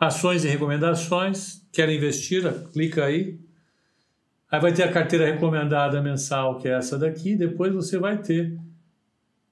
Ações 0.08 0.42
e 0.42 0.48
recomendações. 0.48 1.62
Quer 1.70 1.90
investir? 1.90 2.42
Clica 2.72 3.04
aí. 3.04 3.38
Aí 4.50 4.58
vai 4.58 4.72
ter 4.72 4.82
a 4.82 4.90
carteira 4.90 5.26
recomendada 5.26 6.00
mensal, 6.00 6.58
que 6.58 6.66
é 6.66 6.72
essa 6.72 6.98
daqui. 6.98 7.36
Depois 7.36 7.74
você 7.74 7.98
vai 7.98 8.16
ter 8.16 8.58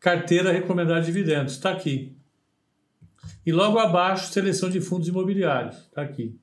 carteira 0.00 0.50
recomendada 0.50 1.00
de 1.00 1.06
dividendos. 1.06 1.52
Está 1.52 1.72
aqui. 1.72 2.16
E 3.44 3.52
logo 3.52 3.78
abaixo, 3.78 4.32
seleção 4.32 4.70
de 4.70 4.80
fundos 4.80 5.08
imobiliários. 5.08 5.76
Está 5.76 6.00
aqui. 6.00 6.40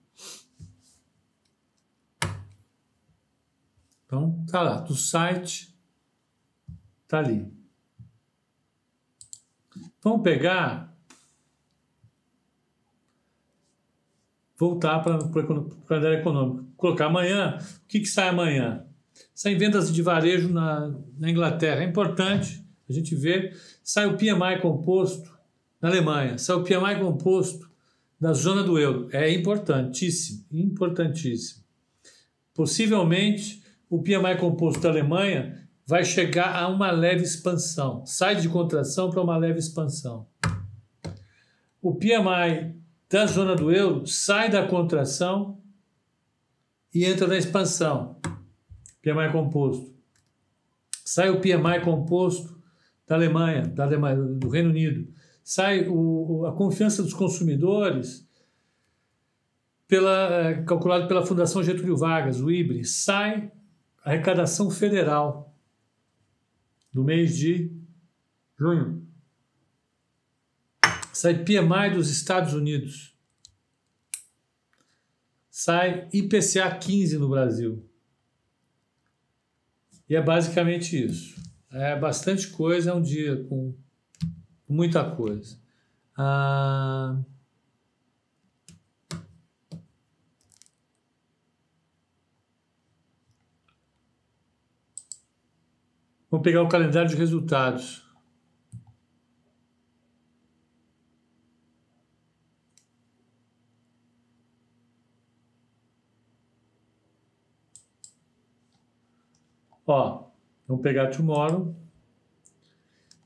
Então, 4.05 4.46
tá 4.48 4.62
lá. 4.62 4.75
Do 4.82 4.93
site, 4.93 5.75
tá 7.08 7.17
ali. 7.17 7.51
Vamos 10.03 10.22
pegar 10.22 10.93
voltar 14.63 15.00
para 15.00 15.17
o 15.17 15.86
calendário 15.86 16.20
econômico. 16.20 16.65
Colocar 16.77 17.08
amanhã, 17.08 17.58
o 17.60 17.88
que, 17.88 18.00
que 18.00 18.05
sai 18.05 18.29
amanhã? 18.29 18.86
Saem 19.36 19.58
vendas 19.58 19.93
de 19.93 20.01
varejo 20.01 20.50
na, 20.50 20.96
na 21.20 21.29
Inglaterra. 21.29 21.82
É 21.82 21.86
importante, 21.86 22.63
A 22.89 22.93
gente 22.93 23.15
vê, 23.15 23.53
sai 23.84 24.05
o 24.05 24.17
PMI 24.17 24.62
composto 24.62 25.32
na 25.82 25.89
Alemanha, 25.89 26.38
sai 26.38 26.55
o 26.55 26.63
PMI 26.63 27.00
composto 27.00 27.70
da 28.20 28.34
zona 28.34 28.63
do 28.63 28.79
euro. 28.79 29.10
É 29.12 29.29
importantíssimo, 29.29 30.46
importantíssimo. 30.51 31.63
Possivelmente, 32.53 33.62
o 33.89 34.01
PMI 34.01 34.38
composto 34.39 34.82
da 34.82 34.89
Alemanha 34.89 35.67
vai 35.86 36.05
chegar 36.05 36.55
a 36.55 36.67
uma 36.70 36.91
leve 36.91 37.24
expansão, 37.24 38.05
sai 38.05 38.36
de 38.36 38.48
contração 38.48 39.10
para 39.10 39.22
uma 39.22 39.38
leve 39.38 39.60
expansão. 39.60 40.25
O 41.82 41.96
PMI 41.96 42.83
da 43.13 43.27
zona 43.27 43.55
do 43.55 43.72
euro 43.72 44.08
sai 44.08 44.50
da 44.50 44.67
contração 44.67 45.62
e 46.91 47.05
entra 47.05 47.27
na 47.27 47.38
expansão. 47.38 48.20
PMI 49.03 49.32
composto. 49.32 49.93
Sai 51.05 51.29
o 51.29 51.39
PMI 51.39 51.82
composto 51.84 52.60
da 53.08 53.13
Alemanha, 53.13 53.67
da 53.67 53.84
Alemanha 53.84 54.15
do 54.15 54.50
Reino 54.50 54.72
Unido. 54.72 55.13
Sai 55.43 55.88
o, 55.88 56.48
a 56.48 56.53
confiança 56.53 57.03
dos 57.03 57.13
consumidores 57.13 58.27
pela, 59.88 60.34
é, 60.34 60.63
calculado 60.63 61.08
pela 61.08 61.24
Fundação 61.24 61.62
Getúlio 61.62 61.96
Vargas, 61.96 62.41
o 62.41 62.50
IBRE. 62.50 62.84
Sai 62.84 63.51
a 64.03 64.10
arrecadação 64.10 64.72
federal 64.72 65.55
do 66.91 67.03
mês 67.03 67.38
de 67.38 67.72
junho. 68.58 69.03
Sai 71.13 71.43
PMI 71.43 71.91
dos 71.93 72.10
Estados 72.10 72.53
Unidos. 72.53 73.15
Sai 75.50 76.10
IPCA 76.12 76.75
15 76.75 77.17
no 77.20 77.29
Brasil. 77.29 77.88
E 80.10 80.15
é 80.15 80.22
basicamente 80.22 81.01
isso. 81.05 81.41
É 81.72 81.98
bastante 81.98 82.48
coisa, 82.50 82.91
é 82.91 82.93
um 82.93 83.01
dia 83.01 83.43
com 83.46 83.75
muita 84.67 85.10
coisa. 85.15 85.58
Ah, 86.17 87.24
Vamos 96.34 96.43
pegar 96.43 96.63
o 96.63 96.67
calendário 96.67 97.08
de 97.08 97.15
resultados. 97.15 98.03
Ó, 109.86 110.30
vamos 110.68 110.82
pegar 110.82 111.08
tomorrow. 111.08 111.75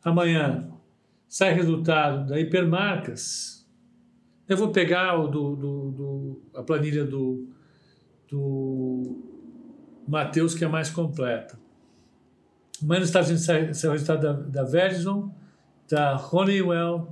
Amanhã 0.04 0.72
sai 1.28 1.54
resultado 1.54 2.28
da 2.28 2.40
Hipermarcas. 2.40 3.68
Eu 4.48 4.58
vou 4.58 4.72
pegar 4.72 5.20
o 5.20 5.28
do, 5.28 5.56
do, 5.56 5.92
do 5.92 6.42
a 6.56 6.64
planilha 6.64 7.04
do, 7.04 7.48
do 8.30 9.22
Matheus, 10.08 10.56
que 10.56 10.64
é 10.64 10.68
mais 10.68 10.90
completa. 10.90 11.60
Amanhã 12.82 13.02
nos 13.02 13.10
Estados 13.10 13.30
Unidos 13.30 13.46
sai, 13.46 13.90
o 13.90 13.92
resultado 13.92 14.22
da, 14.22 14.34
da 14.34 14.64
Verizon, 14.64 15.34
da 15.90 16.16
Honeywell, 16.32 17.12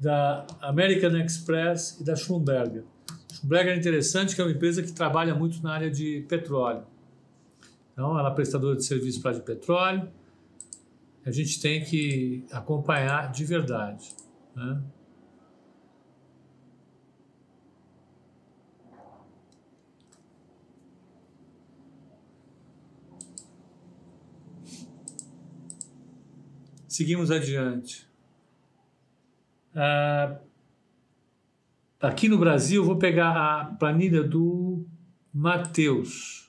da 0.00 0.46
American 0.60 1.16
Express 1.18 2.00
e 2.00 2.04
da 2.04 2.16
Schlumberger. 2.16 2.84
Schlumberger 3.32 3.74
é 3.74 3.76
interessante, 3.76 4.34
que 4.34 4.40
é 4.40 4.44
uma 4.44 4.50
empresa 4.50 4.82
que 4.82 4.92
trabalha 4.92 5.34
muito 5.34 5.62
na 5.62 5.72
área 5.72 5.90
de 5.90 6.24
petróleo. 6.28 6.84
Então, 8.00 8.18
ela 8.18 8.30
é 8.30 8.34
prestadora 8.34 8.76
de 8.76 8.82
serviço 8.86 9.20
para 9.20 9.32
de 9.32 9.42
petróleo. 9.42 10.10
A 11.22 11.30
gente 11.30 11.60
tem 11.60 11.84
que 11.84 12.46
acompanhar 12.50 13.30
de 13.30 13.44
verdade. 13.44 14.16
Né? 14.56 14.82
Seguimos 26.88 27.30
adiante. 27.30 28.08
Ah, 29.74 30.38
aqui 32.00 32.30
no 32.30 32.38
Brasil, 32.38 32.82
vou 32.82 32.96
pegar 32.96 33.36
a 33.36 33.64
planilha 33.74 34.22
do 34.22 34.86
Mateus. 35.34 36.39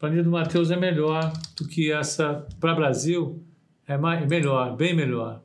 Planilha 0.00 0.24
do 0.24 0.30
Mateus 0.30 0.70
é 0.70 0.76
melhor 0.78 1.30
do 1.54 1.68
que 1.68 1.92
essa 1.92 2.46
para 2.58 2.74
Brasil. 2.74 3.44
É 3.86 3.98
mais, 3.98 4.26
melhor, 4.26 4.74
bem 4.74 4.96
melhor. 4.96 5.42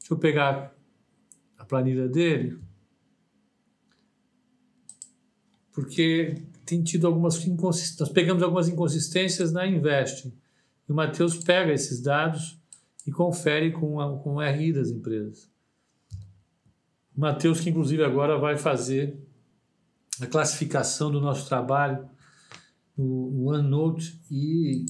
Deixa 0.00 0.14
eu 0.14 0.18
pegar 0.18 0.74
a 1.56 1.64
planilha 1.64 2.08
dele. 2.08 2.58
Porque 5.72 6.42
tem 6.66 6.82
tido 6.82 7.06
algumas 7.06 7.46
inconsistências. 7.46 8.00
Nós 8.00 8.08
pegamos 8.08 8.42
algumas 8.42 8.68
inconsistências 8.68 9.52
na 9.52 9.64
Invest. 9.64 10.26
E 10.88 10.92
o 10.92 10.94
Matheus 10.94 11.36
pega 11.36 11.72
esses 11.72 12.02
dados 12.02 12.58
e 13.06 13.12
confere 13.12 13.70
com, 13.70 14.00
a, 14.00 14.18
com 14.18 14.34
o 14.34 14.40
RI 14.40 14.72
das 14.72 14.90
empresas. 14.90 15.48
Matheus, 17.16 17.60
que 17.60 17.70
inclusive 17.70 18.02
agora 18.02 18.36
vai 18.38 18.56
fazer 18.56 19.16
a 20.20 20.26
classificação 20.26 21.12
do 21.12 21.20
nosso 21.20 21.48
trabalho 21.48 22.08
no 22.98 23.46
OneNote 23.46 24.20
e 24.28 24.84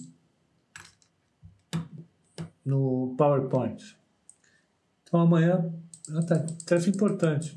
no 2.65 3.15
PowerPoint. 3.19 3.97
Então 5.03 5.21
amanhã, 5.21 5.71
ah, 6.11 6.23
tá, 6.23 6.47
tarefa 6.67 6.89
importante. 6.89 7.55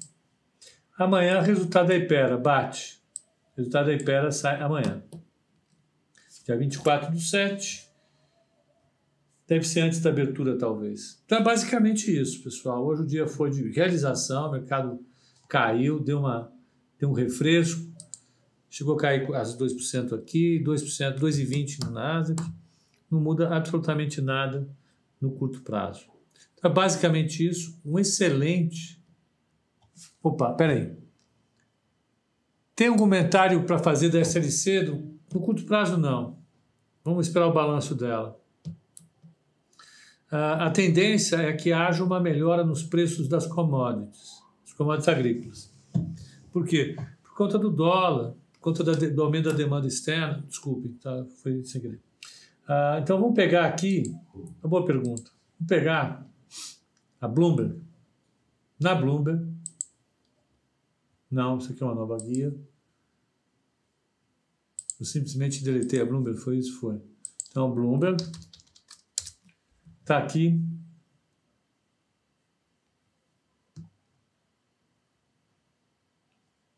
Amanhã, 0.98 1.42
resultado 1.42 1.88
da 1.88 1.96
Ipera, 1.96 2.38
bate. 2.38 3.02
Resultado 3.56 3.88
da 3.88 3.94
Ipera 3.94 4.32
sai 4.32 4.62
amanhã. 4.62 5.02
Dia 6.46 6.58
24 6.58 7.12
do 7.12 7.20
7. 7.20 7.90
Deve 9.48 9.68
ser 9.68 9.82
antes 9.82 10.00
da 10.00 10.10
abertura, 10.10 10.58
talvez. 10.58 11.22
Então 11.26 11.40
é 11.40 11.44
basicamente 11.44 12.10
isso, 12.16 12.42
pessoal. 12.44 12.86
Hoje 12.86 13.02
o 13.02 13.06
dia 13.06 13.28
foi 13.28 13.50
de 13.52 13.70
realização, 13.70 14.48
o 14.48 14.52
mercado 14.52 15.00
caiu, 15.50 16.00
deu, 16.00 16.20
uma, 16.20 16.52
deu 16.98 17.10
um 17.10 17.14
refresco, 17.14 17.91
chegou 18.72 18.96
a 18.96 18.98
cair 18.98 19.28
quase 19.28 19.56
2% 19.56 20.14
aqui, 20.14 20.60
2%, 20.64 21.20
2,20% 21.20 21.86
no 21.86 21.92
Nasdaq. 21.92 22.42
Não 23.10 23.20
muda 23.20 23.56
absolutamente 23.56 24.20
nada 24.22 24.68
no 25.20 25.32
curto 25.32 25.62
prazo. 25.62 26.08
Então 26.58 26.72
é 26.72 26.74
basicamente 26.74 27.48
isso. 27.48 27.80
Um 27.86 28.00
excelente. 28.00 29.00
Opa, 30.24 30.54
peraí. 30.54 30.98
Tem 32.76 32.90
um 32.90 32.98
comentário 32.98 33.64
para 33.66 33.78
fazer 33.78 34.10
da 34.10 34.20
SLC? 34.20 34.86
Do... 34.86 35.20
No 35.32 35.42
curto 35.42 35.66
prazo, 35.66 35.98
não. 35.98 36.40
Vamos 37.04 37.28
esperar 37.28 37.48
o 37.48 37.54
balanço 37.54 37.94
dela 37.94 38.42
a 40.32 40.70
tendência 40.70 41.36
é 41.36 41.52
que 41.52 41.74
haja 41.74 42.04
uma 42.04 42.20
melhora 42.20 42.64
nos 42.64 42.84
preços 42.84 43.28
das 43.28 43.46
commodities, 43.46 44.42
das 44.64 44.74
commodities 44.74 45.10
agrícolas. 45.10 45.74
Por 46.54 46.66
quê? 46.66 46.96
Por 47.22 47.36
conta 47.36 47.60
do 47.60 47.70
dólar, 47.70 48.34
conta 48.62 48.84
do 48.84 49.24
aumento 49.24 49.50
da 49.50 49.56
demanda 49.56 49.88
externa. 49.88 50.44
Desculpe, 50.48 50.90
tá? 51.02 51.26
foi 51.42 51.64
sem 51.66 51.82
querer. 51.82 52.02
Ah, 52.68 53.00
então 53.02 53.20
vamos 53.20 53.36
pegar 53.36 53.66
aqui, 53.66 54.04
uma 54.34 54.70
boa 54.70 54.86
pergunta. 54.86 55.30
Vamos 55.60 55.68
pegar 55.68 56.26
a 57.20 57.28
Bloomberg. 57.28 57.82
Na 58.80 58.96
Bloomberg, 58.96 59.46
não, 61.30 61.58
isso 61.58 61.72
aqui 61.72 61.84
é 61.84 61.86
uma 61.86 61.96
nova 61.96 62.18
guia. 62.18 62.56
Eu 65.00 65.06
simplesmente 65.06 65.64
deletei 65.64 66.00
a 66.00 66.06
Bloomberg, 66.06 66.40
foi 66.40 66.58
isso? 66.58 66.80
Foi. 66.80 67.02
Então, 67.50 67.74
Bloomberg, 67.74 68.24
Está 70.12 70.18
aqui. 70.18 70.60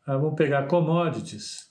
Ah, 0.06 0.16
vamos 0.18 0.36
pegar 0.36 0.68
commodities. 0.68 1.68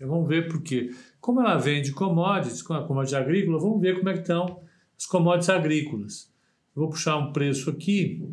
Vamos 0.00 0.28
ver 0.28 0.48
por 0.48 0.62
quê. 0.62 0.94
Como 1.20 1.40
ela 1.40 1.56
vende 1.56 1.92
commodities, 1.92 2.62
com 2.62 2.74
a 2.74 2.86
commodity 2.86 3.16
agrícola, 3.16 3.58
vamos 3.58 3.80
ver 3.80 3.96
como 3.96 4.08
é 4.08 4.12
que 4.12 4.20
estão 4.20 4.62
as 4.96 5.06
commodities 5.06 5.50
agrícolas. 5.50 6.32
Vou 6.74 6.88
puxar 6.88 7.16
um 7.16 7.32
preço 7.32 7.68
aqui. 7.70 8.24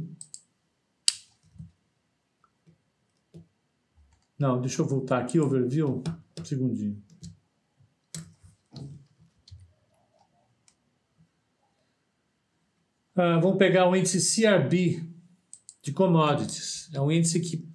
Não, 4.38 4.62
deixa 4.62 4.82
eu 4.82 4.88
voltar 4.88 5.20
aqui, 5.20 5.40
overview. 5.40 6.04
Um 6.40 6.46
segundinho. 6.46 7.04
Uh, 13.16 13.40
vamos 13.42 13.58
pegar 13.58 13.90
o 13.90 13.96
índice 13.96 14.42
CRB 14.42 15.02
de 15.82 15.94
commodities. 15.94 16.90
É 16.94 17.00
um 17.00 17.10
índice 17.10 17.40
que 17.40 17.66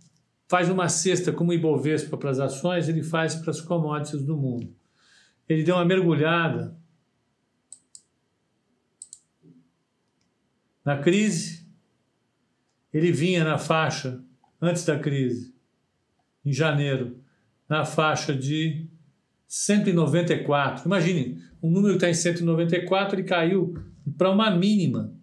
faz 0.51 0.69
uma 0.69 0.89
cesta 0.89 1.33
como 1.33 1.53
o 1.53 1.55
Ibovespa 1.55 2.17
para 2.17 2.31
as 2.31 2.41
ações, 2.41 2.89
ele 2.89 3.05
faz 3.05 3.37
para 3.37 3.53
as 3.53 3.61
commodities 3.61 4.23
do 4.23 4.37
mundo. 4.37 4.75
Ele 5.49 5.63
deu 5.63 5.77
uma 5.77 5.85
mergulhada 5.85 6.77
Na 10.85 10.99
crise, 10.99 11.65
ele 12.93 13.13
vinha 13.13 13.45
na 13.45 13.59
faixa, 13.59 14.25
antes 14.61 14.85
da 14.85 14.99
crise, 14.99 15.55
em 16.45 16.53
janeiro, 16.53 17.23
na 17.69 17.85
faixa 17.85 18.35
de 18.35 18.89
194. 19.47 20.87
Imagine, 20.87 21.41
um 21.63 21.71
número 21.71 21.93
que 21.93 21.99
está 21.99 22.11
em 22.11 22.15
194, 22.15 23.15
ele 23.15 23.29
caiu 23.29 23.75
para 24.19 24.31
uma 24.31 24.51
mínima 24.51 25.15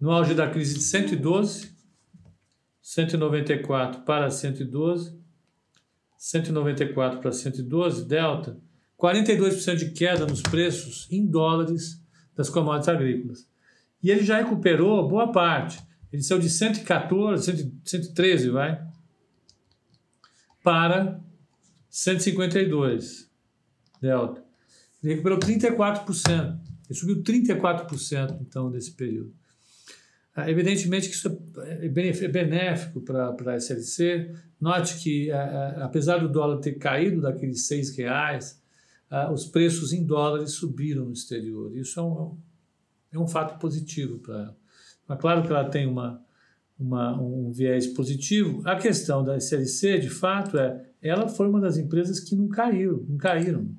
no 0.00 0.10
auge 0.10 0.32
da 0.32 0.48
crise 0.48 0.74
de 0.74 0.84
112, 0.84 1.75
194 2.86 4.02
para 4.02 4.30
112, 4.30 5.18
194 6.16 7.18
para 7.18 7.32
112, 7.32 8.06
delta, 8.06 8.60
42% 8.96 9.74
de 9.74 9.90
queda 9.90 10.24
nos 10.24 10.40
preços 10.40 11.08
em 11.10 11.26
dólares 11.26 12.00
das 12.36 12.48
commodities 12.48 12.88
agrícolas. 12.88 13.50
E 14.00 14.08
ele 14.08 14.22
já 14.22 14.38
recuperou 14.38 15.08
boa 15.08 15.32
parte. 15.32 15.84
Ele 16.12 16.22
saiu 16.22 16.38
de 16.38 16.48
114, 16.48 17.72
113, 17.84 18.50
vai, 18.50 18.80
para 20.62 21.20
152, 21.90 23.28
delta. 24.00 24.44
Ele 25.02 25.14
recuperou 25.14 25.40
34%. 25.40 26.60
Ele 26.88 26.98
subiu 26.98 27.20
34% 27.20 28.38
então 28.42 28.70
nesse 28.70 28.92
período. 28.92 29.34
Ah, 30.36 30.50
evidentemente 30.50 31.08
que 31.08 31.14
isso 31.14 31.28
é, 31.56 31.86
é 31.86 32.28
benéfico 32.28 33.00
para 33.00 33.34
a 33.34 33.56
SLC. 33.56 34.34
Note 34.60 34.98
que, 34.98 35.32
apesar 35.32 36.18
do 36.18 36.28
dólar 36.28 36.58
ter 36.58 36.74
caído 36.74 37.22
daqueles 37.22 37.66
seis 37.66 37.96
reais, 37.96 38.62
os 39.32 39.46
preços 39.46 39.94
em 39.94 40.04
dólares 40.04 40.52
subiram 40.52 41.06
no 41.06 41.12
exterior. 41.12 41.74
Isso 41.74 41.98
é 41.98 42.02
um, 42.02 42.36
é 43.12 43.18
um 43.18 43.26
fato 43.26 43.58
positivo 43.58 44.18
para 44.18 44.34
ela. 44.34 44.56
Mas 45.08 45.18
claro 45.18 45.42
que 45.42 45.48
ela 45.48 45.64
tem 45.64 45.86
uma, 45.86 46.22
uma, 46.78 47.18
um 47.18 47.50
viés 47.50 47.86
positivo. 47.86 48.60
A 48.66 48.76
questão 48.76 49.24
da 49.24 49.38
SLC, 49.38 49.98
de 49.98 50.10
fato, 50.10 50.58
é 50.58 50.84
ela 51.00 51.28
foi 51.28 51.48
uma 51.48 51.60
das 51.60 51.78
empresas 51.78 52.20
que 52.20 52.36
não 52.36 52.48
caíram, 52.48 53.02
não 53.08 53.16
caíram 53.16 53.70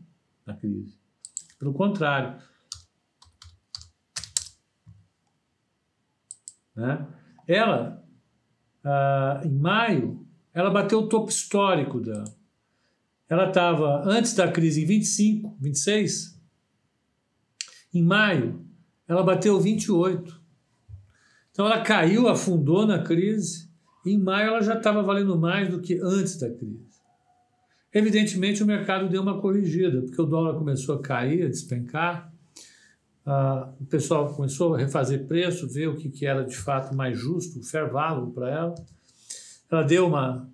na 0.44 0.56
crise. 0.56 0.98
Pelo 1.60 1.74
contrário, 1.74 2.40
Né? 6.78 7.08
Ela, 7.48 8.04
ah, 8.84 9.42
em 9.44 9.52
maio, 9.52 10.26
ela 10.54 10.70
bateu 10.70 11.00
o 11.00 11.10
topo 11.10 11.30
histórico 11.30 12.00
dela. 12.00 12.26
Ela 13.28 13.50
estava, 13.50 14.04
antes 14.06 14.34
da 14.36 14.50
crise, 14.50 14.84
em 14.84 14.86
25, 14.86 15.58
26. 15.60 16.40
Em 17.94 18.04
maio, 18.04 18.66
ela 19.08 19.24
bateu 19.24 19.60
28. 19.60 20.40
Então 21.52 21.66
ela 21.66 21.82
caiu, 21.82 22.28
afundou 22.28 22.86
na 22.86 23.00
crise. 23.00 23.68
Em 24.06 24.18
maio 24.18 24.50
ela 24.50 24.62
já 24.62 24.76
estava 24.76 25.02
valendo 25.02 25.38
mais 25.38 25.70
do 25.70 25.82
que 25.82 26.00
antes 26.02 26.38
da 26.38 26.50
crise. 26.50 26.86
Evidentemente 27.94 28.62
o 28.62 28.68
mercado 28.68 29.10
deu 29.10 29.22
uma 29.22 29.42
corrigida, 29.42 30.02
porque 30.02 30.22
o 30.22 30.26
dólar 30.26 30.54
começou 30.54 30.96
a 30.96 31.02
cair, 31.02 31.46
a 31.46 31.50
despencar. 31.50 32.32
Uh, 33.28 33.74
o 33.82 33.86
pessoal 33.88 34.34
começou 34.34 34.74
a 34.74 34.78
refazer 34.78 35.28
preço, 35.28 35.68
ver 35.68 35.90
o 35.90 35.98
que, 35.98 36.10
que 36.10 36.26
era 36.26 36.46
de 36.46 36.56
fato 36.56 36.96
mais 36.96 37.20
justo, 37.20 37.62
fair 37.62 37.92
value 37.92 38.32
para 38.32 38.50
ela. 38.50 38.76
Ela 39.70 39.84
deu 39.84 40.08
uma, 40.08 40.50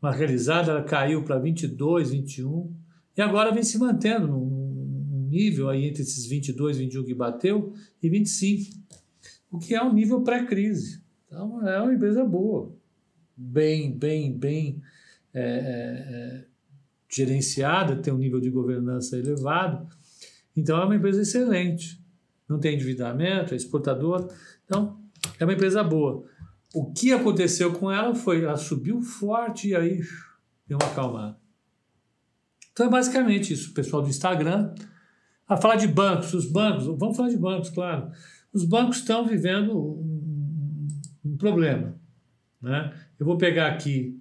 uma 0.00 0.10
realizada, 0.10 0.70
ela 0.70 0.82
caiu 0.82 1.22
para 1.22 1.38
22, 1.38 2.12
21, 2.12 2.74
e 3.14 3.20
agora 3.20 3.52
vem 3.52 3.62
se 3.62 3.76
mantendo 3.78 4.26
num, 4.26 4.46
num 4.46 5.28
nível 5.28 5.68
aí 5.68 5.84
entre 5.84 6.00
esses 6.00 6.24
22, 6.24 6.78
21 6.78 7.04
que 7.04 7.14
bateu 7.14 7.74
e 8.02 8.08
25, 8.08 8.74
o 9.50 9.58
que 9.58 9.74
é 9.74 9.82
um 9.82 9.92
nível 9.92 10.22
pré-crise. 10.22 11.02
Então 11.26 11.68
é 11.68 11.78
uma 11.78 11.92
empresa 11.92 12.24
boa, 12.24 12.74
bem, 13.36 13.92
bem, 13.92 14.32
bem 14.32 14.80
é, 15.34 15.42
é, 15.42 15.44
é, 15.44 16.44
gerenciada, 17.06 17.96
tem 17.96 18.14
um 18.14 18.18
nível 18.18 18.40
de 18.40 18.48
governança 18.48 19.18
elevado. 19.18 19.86
Então 20.56 20.80
é 20.80 20.86
uma 20.86 20.96
empresa 20.96 21.20
excelente 21.20 22.02
não 22.54 22.60
tem 22.60 22.74
endividamento, 22.74 23.52
é 23.52 23.56
exportador. 23.56 24.28
Então, 24.64 24.98
é 25.38 25.44
uma 25.44 25.52
empresa 25.52 25.82
boa. 25.82 26.24
O 26.72 26.92
que 26.92 27.12
aconteceu 27.12 27.72
com 27.72 27.90
ela 27.90 28.14
foi, 28.14 28.42
ela 28.42 28.56
subiu 28.56 29.00
forte 29.00 29.68
e 29.68 29.76
aí 29.76 30.00
deu 30.66 30.78
uma 30.78 30.90
acalmada. 30.90 31.36
Então 32.72 32.86
é 32.86 32.90
basicamente 32.90 33.52
isso, 33.52 33.72
pessoal 33.72 34.02
do 34.02 34.08
Instagram. 34.08 34.74
A 35.46 35.56
falar 35.56 35.76
de 35.76 35.86
bancos, 35.86 36.32
os 36.32 36.50
bancos, 36.50 36.86
vamos 36.86 37.16
falar 37.16 37.28
de 37.28 37.36
bancos, 37.36 37.70
claro. 37.70 38.10
Os 38.52 38.64
bancos 38.64 38.98
estão 38.98 39.26
vivendo 39.26 39.76
um, 39.76 40.88
um 41.24 41.36
problema. 41.36 41.94
Né? 42.60 42.92
Eu 43.18 43.26
vou 43.26 43.36
pegar 43.36 43.68
aqui, 43.68 44.18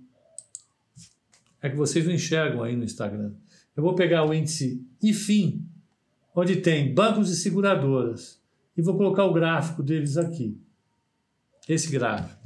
é 1.62 1.70
que 1.70 1.76
vocês 1.76 2.06
não 2.06 2.14
enxergam 2.14 2.62
aí 2.62 2.76
no 2.76 2.84
Instagram. 2.84 3.34
Eu 3.76 3.82
vou 3.82 3.96
pegar 3.96 4.26
o 4.26 4.34
índice 4.34 4.86
IFIM, 5.02 5.66
onde 6.36 6.58
tem 6.58 6.94
bancos 6.94 7.30
e 7.30 7.36
seguradoras. 7.36 8.42
E 8.76 8.82
vou 8.82 8.98
colocar 8.98 9.26
o 9.26 9.34
gráfico 9.34 9.84
deles 9.84 10.18
aqui. 10.18 10.60
Esse 11.68 11.92
gráfico. 11.92 12.42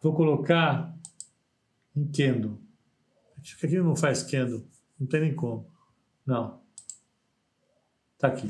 Vou 0.00 0.14
colocar 0.14 0.94
em 1.96 2.06
que 2.06 3.66
aqui 3.66 3.78
não 3.78 3.96
faz 3.96 4.22
Kendo. 4.22 4.66
Não 4.98 5.06
tem 5.06 5.20
nem 5.20 5.34
como. 5.34 5.70
Não. 6.26 6.60
Está 8.14 8.28
aqui. 8.28 8.48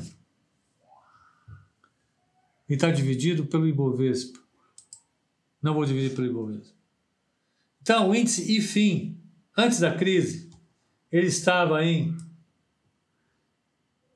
E 2.67 2.73
está 2.73 2.91
dividido 2.91 3.45
pelo 3.45 3.67
Ibovespa. 3.67 4.39
Não 5.61 5.73
vou 5.73 5.85
dividir 5.85 6.15
pelo 6.15 6.27
Ibovespa. 6.27 6.75
Então, 7.81 8.09
o 8.09 8.15
índice 8.15 8.57
IFIM, 8.57 9.21
antes 9.55 9.79
da 9.79 9.95
crise, 9.95 10.49
ele 11.11 11.27
estava 11.27 11.83
em 11.83 12.15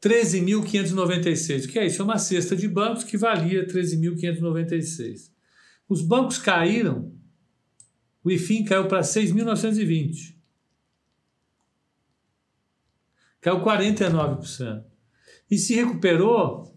13.596. 0.01 1.65
O 1.65 1.67
que 1.67 1.79
é 1.79 1.85
isso? 1.85 2.01
É 2.01 2.05
uma 2.05 2.17
cesta 2.17 2.55
de 2.55 2.67
bancos 2.67 3.03
que 3.03 3.17
valia 3.17 3.67
13.596. 3.67 5.31
Os 5.87 6.01
bancos 6.01 6.37
caíram, 6.37 7.13
o 8.23 8.31
IFIM 8.31 8.63
caiu 8.63 8.87
para 8.87 9.01
6.920. 9.01 10.35
Caiu 13.41 13.61
49%. 13.61 14.83
E 15.49 15.57
se 15.57 15.73
recuperou 15.73 16.73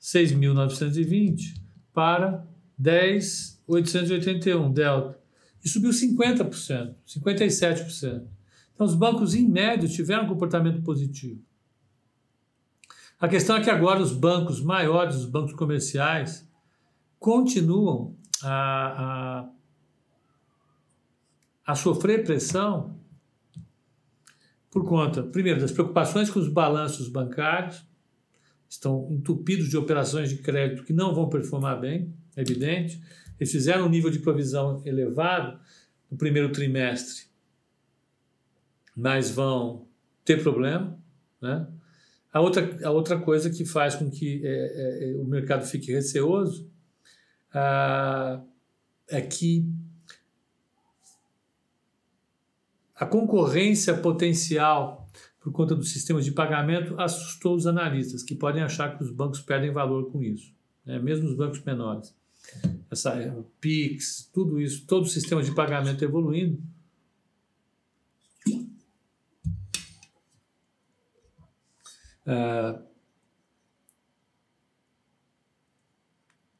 6.920 0.00 1.60
para 1.92 2.46
10.881, 2.80 4.72
delta. 4.72 5.18
E 5.62 5.68
subiu 5.68 5.90
50%, 5.90 6.94
57%. 7.06 8.26
Então, 8.72 8.86
os 8.86 8.94
bancos, 8.94 9.34
em 9.34 9.46
média, 9.46 9.86
tiveram 9.88 10.24
um 10.24 10.28
comportamento 10.28 10.80
positivo. 10.82 11.42
A 13.20 13.28
questão 13.28 13.56
é 13.56 13.62
que 13.62 13.68
agora 13.68 14.00
os 14.00 14.12
bancos 14.12 14.62
maiores, 14.62 15.14
os 15.14 15.26
bancos 15.26 15.52
comerciais, 15.52 16.48
continuam 17.18 18.16
a, 18.42 19.44
a, 21.66 21.72
a 21.72 21.74
sofrer 21.74 22.24
pressão 22.24 22.98
por 24.70 24.86
conta, 24.86 25.22
primeiro, 25.22 25.60
das 25.60 25.72
preocupações 25.72 26.30
com 26.30 26.38
os 26.38 26.48
balanços 26.48 27.08
bancários, 27.08 27.84
estão 28.68 29.08
entupidos 29.10 29.68
de 29.68 29.76
operações 29.76 30.30
de 30.30 30.38
crédito 30.38 30.84
que 30.84 30.92
não 30.92 31.14
vão 31.14 31.28
performar 31.28 31.78
bem, 31.78 32.14
é 32.36 32.40
evidente. 32.40 33.02
Eles 33.38 33.50
fizeram 33.52 33.86
um 33.86 33.88
nível 33.88 34.10
de 34.10 34.20
provisão 34.20 34.80
elevado 34.86 35.60
no 36.10 36.16
primeiro 36.16 36.52
trimestre, 36.52 37.24
mas 38.96 39.30
vão 39.30 39.86
ter 40.24 40.42
problema, 40.42 40.96
né? 41.42 41.66
A 42.32 42.40
outra, 42.40 42.86
a 42.86 42.90
outra 42.90 43.18
coisa 43.18 43.50
que 43.50 43.64
faz 43.64 43.96
com 43.96 44.10
que 44.10 44.40
é, 44.44 45.12
é, 45.12 45.16
o 45.16 45.24
mercado 45.24 45.66
fique 45.66 45.92
receoso 45.92 46.70
ah, 47.52 48.40
é 49.08 49.20
que 49.20 49.66
a 52.94 53.04
concorrência 53.04 53.94
potencial 53.94 55.08
por 55.40 55.52
conta 55.52 55.74
dos 55.74 55.90
sistemas 55.90 56.24
de 56.24 56.32
pagamento 56.32 56.94
assustou 57.00 57.56
os 57.56 57.66
analistas, 57.66 58.22
que 58.22 58.34
podem 58.34 58.62
achar 58.62 58.96
que 58.96 59.02
os 59.02 59.10
bancos 59.10 59.40
perdem 59.40 59.72
valor 59.72 60.12
com 60.12 60.22
isso, 60.22 60.52
né? 60.84 60.98
mesmo 60.98 61.26
os 61.26 61.34
bancos 61.34 61.62
menores. 61.64 62.14
Essa, 62.90 63.14
o 63.36 63.44
PIX, 63.60 64.28
tudo 64.32 64.60
isso, 64.60 64.86
todo 64.86 65.04
o 65.04 65.08
sistema 65.08 65.42
de 65.42 65.54
pagamento 65.54 66.04
evoluindo, 66.04 66.62
Ah, 72.26 72.80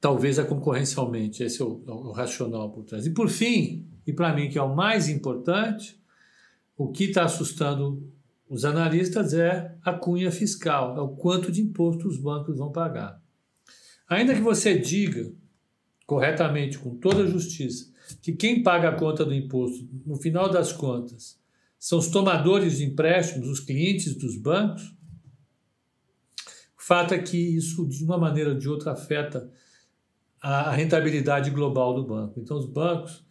talvez 0.00 0.38
a 0.38 0.44
concorrência 0.44 0.98
aumente. 0.98 1.42
Esse 1.42 1.60
é 1.60 1.64
o, 1.64 1.82
é 1.86 1.90
o 1.90 2.10
racional 2.12 2.70
por 2.70 2.84
trás. 2.84 3.06
E 3.06 3.10
por 3.10 3.28
fim, 3.28 3.86
e 4.06 4.12
para 4.12 4.34
mim 4.34 4.48
que 4.48 4.58
é 4.58 4.62
o 4.62 4.74
mais 4.74 5.08
importante, 5.08 6.00
o 6.76 6.90
que 6.90 7.04
está 7.04 7.24
assustando 7.24 8.10
os 8.48 8.64
analistas 8.64 9.32
é 9.32 9.76
a 9.84 9.92
cunha 9.92 10.32
fiscal, 10.32 10.96
é 10.96 11.00
o 11.00 11.10
quanto 11.10 11.52
de 11.52 11.60
imposto 11.60 12.08
os 12.08 12.16
bancos 12.16 12.56
vão 12.56 12.72
pagar. 12.72 13.22
Ainda 14.08 14.34
que 14.34 14.40
você 14.40 14.76
diga 14.76 15.32
corretamente, 16.04 16.76
com 16.76 16.96
toda 16.96 17.22
a 17.22 17.26
justiça, 17.26 17.92
que 18.20 18.32
quem 18.32 18.64
paga 18.64 18.88
a 18.88 18.96
conta 18.96 19.24
do 19.24 19.32
imposto, 19.32 19.88
no 20.04 20.16
final 20.16 20.50
das 20.50 20.72
contas, 20.72 21.38
são 21.78 22.00
os 22.00 22.08
tomadores 22.08 22.78
de 22.78 22.84
empréstimos, 22.84 23.48
os 23.48 23.60
clientes 23.60 24.16
dos 24.16 24.36
bancos, 24.36 24.92
fato 26.90 27.14
é 27.14 27.18
que 27.18 27.36
isso, 27.36 27.86
de 27.86 28.02
uma 28.04 28.18
maneira 28.18 28.50
ou 28.50 28.58
de 28.58 28.68
outra, 28.68 28.90
afeta 28.90 29.48
a 30.42 30.72
rentabilidade 30.72 31.48
global 31.48 31.94
do 31.94 32.04
banco. 32.04 32.40
Então, 32.40 32.56
os 32.56 32.66
bancos, 32.66 33.24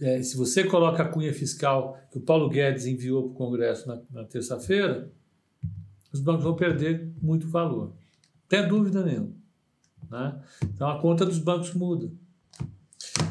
é, 0.00 0.22
se 0.22 0.36
você 0.36 0.62
coloca 0.62 1.02
a 1.02 1.08
cunha 1.08 1.34
fiscal 1.34 1.98
que 2.12 2.18
o 2.18 2.20
Paulo 2.20 2.48
Guedes 2.48 2.86
enviou 2.86 3.24
para 3.24 3.32
o 3.32 3.34
Congresso 3.34 3.88
na, 3.88 4.00
na 4.12 4.24
terça-feira, 4.24 5.10
os 6.12 6.20
bancos 6.20 6.44
vão 6.44 6.54
perder 6.54 7.12
muito 7.20 7.48
valor. 7.48 7.86
Não 7.86 8.48
tem 8.48 8.68
dúvida 8.68 9.04
nenhuma. 9.04 9.32
Né? 10.08 10.40
Então, 10.72 10.88
a 10.88 11.00
conta 11.00 11.26
dos 11.26 11.38
bancos 11.38 11.74
muda. 11.74 12.12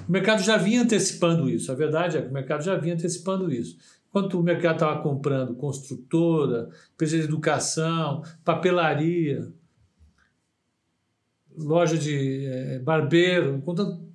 O 0.10 0.12
mercado 0.12 0.44
já 0.44 0.58
vinha 0.58 0.82
antecipando 0.82 1.50
isso. 1.50 1.72
A 1.72 1.76
verdade 1.76 2.18
é 2.18 2.22
que 2.22 2.28
o 2.28 2.34
mercado 2.34 2.65
já 2.65 2.76
vinha 2.76 2.96
antecipando 2.96 3.50
isso. 3.50 3.78
Enquanto 4.10 4.38
o 4.38 4.44
mercado 4.44 4.74
estava 4.74 5.02
comprando 5.02 5.56
construtora, 5.56 6.70
empresa 6.94 7.18
de 7.18 7.24
educação, 7.24 8.24
papelaria, 8.44 9.54
loja 11.60 11.98
de 11.98 12.45
é, 12.45 12.80
barbeiro, 12.80 13.62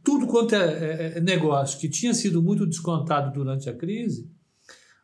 tudo 0.03 0.27
quanto 0.27 0.55
é, 0.55 0.59
é, 0.59 1.19
é, 1.19 1.21
negócio 1.21 1.79
que 1.79 1.89
tinha 1.89 2.13
sido 2.15 2.43
muito 2.43 2.67
descontado 2.67 3.33
durante 3.33 3.69
a 3.69 3.75
crise, 3.75 4.31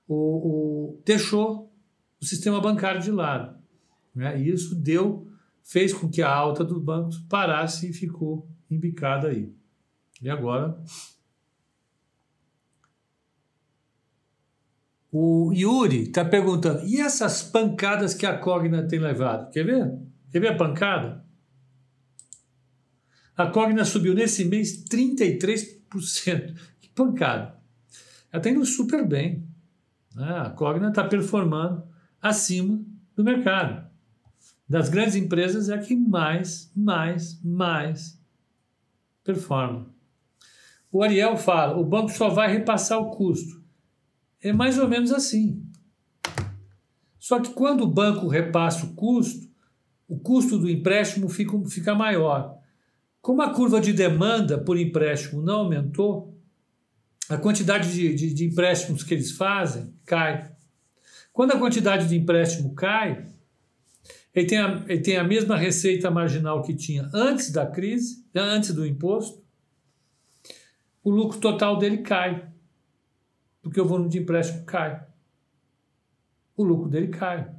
o, 0.07 0.15
o 0.15 1.03
deixou 1.05 1.73
o 2.21 2.25
sistema 2.25 2.61
bancário 2.61 3.01
de 3.01 3.11
lado. 3.11 3.59
Né? 4.15 4.41
E 4.41 4.51
isso 4.51 4.75
deu, 4.75 5.29
fez 5.63 5.93
com 5.93 6.09
que 6.09 6.23
a 6.23 6.31
alta 6.31 6.65
dos 6.65 6.83
bancos 6.83 7.19
parasse 7.29 7.91
e 7.91 7.93
ficou 7.93 8.49
embicada 8.71 9.29
aí. 9.29 9.53
E 10.23 10.29
agora 10.29 10.79
O 15.13 15.53
Yuri 15.53 16.03
está 16.03 16.25
perguntando: 16.25 16.87
e 16.87 17.01
essas 17.01 17.43
pancadas 17.43 18.15
que 18.15 18.25
a 18.25 18.39
Cogna 18.39 18.87
tem 18.87 19.01
levado? 19.01 19.51
Quer 19.51 19.65
ver? 19.65 19.99
Quer 20.31 20.41
ver 20.41 20.49
a 20.49 20.57
pancada? 20.57 21.25
A 23.41 23.47
Cogna 23.47 23.87
subiu 23.87 24.13
nesse 24.13 24.45
mês 24.45 24.85
33%. 24.85 26.55
Que 26.79 26.91
pancada. 26.91 27.59
Ela 28.31 28.39
está 28.39 28.51
indo 28.51 28.67
super 28.67 29.07
bem. 29.09 29.49
Né? 30.15 30.41
A 30.41 30.51
Cogna 30.51 30.91
está 30.91 31.05
performando 31.05 31.83
acima 32.21 32.85
do 33.17 33.25
mercado. 33.25 33.89
Das 34.69 34.91
grandes 34.91 35.15
empresas 35.15 35.71
é 35.71 35.75
a 35.75 35.79
que 35.79 35.97
mais, 35.97 36.71
mais, 36.77 37.41
mais 37.43 38.21
performa. 39.25 39.89
O 40.93 41.03
Ariel 41.03 41.39
fala: 41.39 41.79
o 41.79 41.85
banco 41.85 42.11
só 42.11 42.29
vai 42.29 42.53
repassar 42.53 42.99
o 42.99 43.11
custo. 43.11 43.65
É 44.43 44.53
mais 44.53 44.79
ou 44.79 44.87
menos 44.87 45.13
assim. 45.13 45.67
Só 47.19 47.41
que 47.41 47.55
quando 47.55 47.85
o 47.85 47.91
banco 47.91 48.29
repassa 48.29 48.85
o 48.85 48.95
custo, 48.95 49.49
o 50.07 50.19
custo 50.19 50.59
do 50.59 50.69
empréstimo 50.69 51.27
fica, 51.31 51.59
fica 51.71 51.95
maior. 51.95 52.60
Como 53.21 53.43
a 53.43 53.53
curva 53.53 53.81
de 53.81 53.93
demanda 53.93 54.59
por 54.59 54.79
empréstimo 54.79 55.43
não 55.43 55.61
aumentou, 55.61 56.39
a 57.29 57.37
quantidade 57.37 57.93
de, 57.93 58.15
de, 58.15 58.35
de 58.35 58.45
empréstimos 58.45 59.03
que 59.03 59.15
eles 59.15 59.33
fazem 59.33 59.95
cai. 60.05 60.51
Quando 61.33 61.53
a 61.53 61.59
quantidade 61.59 62.09
de 62.09 62.17
empréstimo 62.17 62.75
cai, 62.75 63.27
ele 64.35 64.47
tem, 64.47 64.59
a, 64.59 64.85
ele 64.89 65.01
tem 65.01 65.17
a 65.17 65.25
mesma 65.25 65.57
receita 65.57 66.11
marginal 66.11 66.63
que 66.63 66.75
tinha 66.75 67.09
antes 67.15 67.51
da 67.51 67.67
crise, 67.67 68.25
antes 68.35 68.73
do 68.73 68.87
imposto, 68.87 69.45
o 71.03 71.11
lucro 71.11 71.39
total 71.39 71.79
dele 71.79 71.99
cai 71.99 72.51
porque 73.63 73.81
o 73.81 73.87
volume 73.87 74.09
de 74.09 74.19
empréstimo 74.19 74.65
cai. 74.65 75.07
O 76.57 76.65
lucro 76.65 76.89
dele 76.89 77.09
cai. 77.09 77.51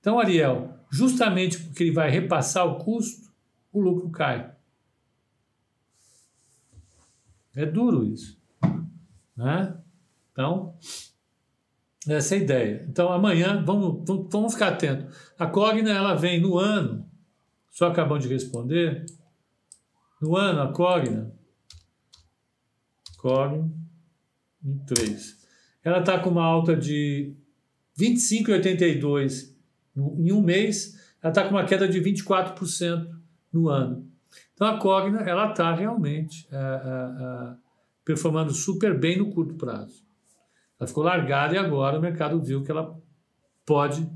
Então, 0.00 0.18
Ariel, 0.18 0.74
justamente 0.90 1.58
porque 1.58 1.84
ele 1.84 1.92
vai 1.92 2.10
repassar 2.10 2.66
o 2.66 2.78
custo, 2.78 3.27
o 3.78 3.82
lucro 3.82 4.10
cai. 4.10 4.52
É 7.54 7.66
duro 7.66 8.04
isso. 8.04 8.38
Né? 9.36 9.76
Então, 10.32 10.76
essa 12.06 12.34
é 12.34 12.38
a 12.38 12.42
ideia. 12.42 12.86
Então, 12.88 13.12
amanhã, 13.12 13.62
vamos, 13.64 14.04
vamos 14.30 14.52
ficar 14.52 14.68
atentos. 14.68 15.14
A 15.38 15.46
Cogna, 15.46 15.90
ela 15.90 16.14
vem 16.14 16.40
no 16.40 16.56
ano, 16.56 17.08
só 17.70 17.88
acabamos 17.88 18.24
de 18.24 18.32
responder, 18.32 19.04
no 20.20 20.36
ano, 20.36 20.62
a 20.62 20.72
Cogna, 20.72 21.32
Cogna, 23.18 23.70
3. 24.86 25.38
Ela 25.82 25.98
está 26.00 26.18
com 26.18 26.30
uma 26.30 26.44
alta 26.44 26.76
de 26.76 27.34
25,82 27.98 29.54
em 29.96 30.32
um 30.32 30.40
mês, 30.40 30.96
ela 31.20 31.32
está 31.32 31.42
com 31.44 31.50
uma 31.50 31.64
queda 31.64 31.88
de 31.88 32.00
24% 32.00 33.17
no 33.58 33.68
ano. 33.68 34.06
Então 34.54 34.66
a 34.66 34.78
Cogna 34.78 35.20
ela 35.20 35.50
está 35.50 35.74
realmente 35.74 36.46
é, 36.50 36.56
é, 36.56 36.60
é, 36.60 37.56
performando 38.04 38.52
super 38.52 38.98
bem 38.98 39.18
no 39.18 39.30
curto 39.30 39.54
prazo. 39.54 40.04
Ela 40.78 40.86
ficou 40.86 41.02
largada 41.02 41.54
e 41.54 41.58
agora 41.58 41.98
o 41.98 42.02
mercado 42.02 42.40
viu 42.42 42.62
que 42.62 42.70
ela 42.70 42.96
pode 43.66 44.08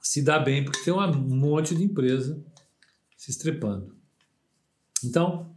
se 0.00 0.22
dar 0.22 0.38
bem, 0.40 0.64
porque 0.64 0.84
tem 0.84 0.92
um 0.92 1.36
monte 1.36 1.74
de 1.74 1.82
empresa 1.82 2.40
se 3.16 3.30
estrepando. 3.30 3.96
Então, 5.02 5.54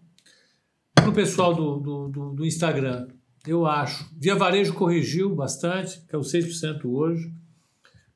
para 0.95 1.09
o 1.09 1.13
pessoal 1.13 1.53
do, 1.53 1.79
do, 1.79 2.09
do, 2.09 2.33
do, 2.33 2.45
Instagram, 2.45 3.07
eu 3.45 3.65
acho. 3.65 4.09
Via 4.17 4.35
Varejo 4.35 4.73
corrigiu 4.73 5.35
bastante, 5.35 6.01
que 6.01 6.15
é 6.15 6.17
o 6.17 6.21
6% 6.21 6.85
hoje. 6.85 7.31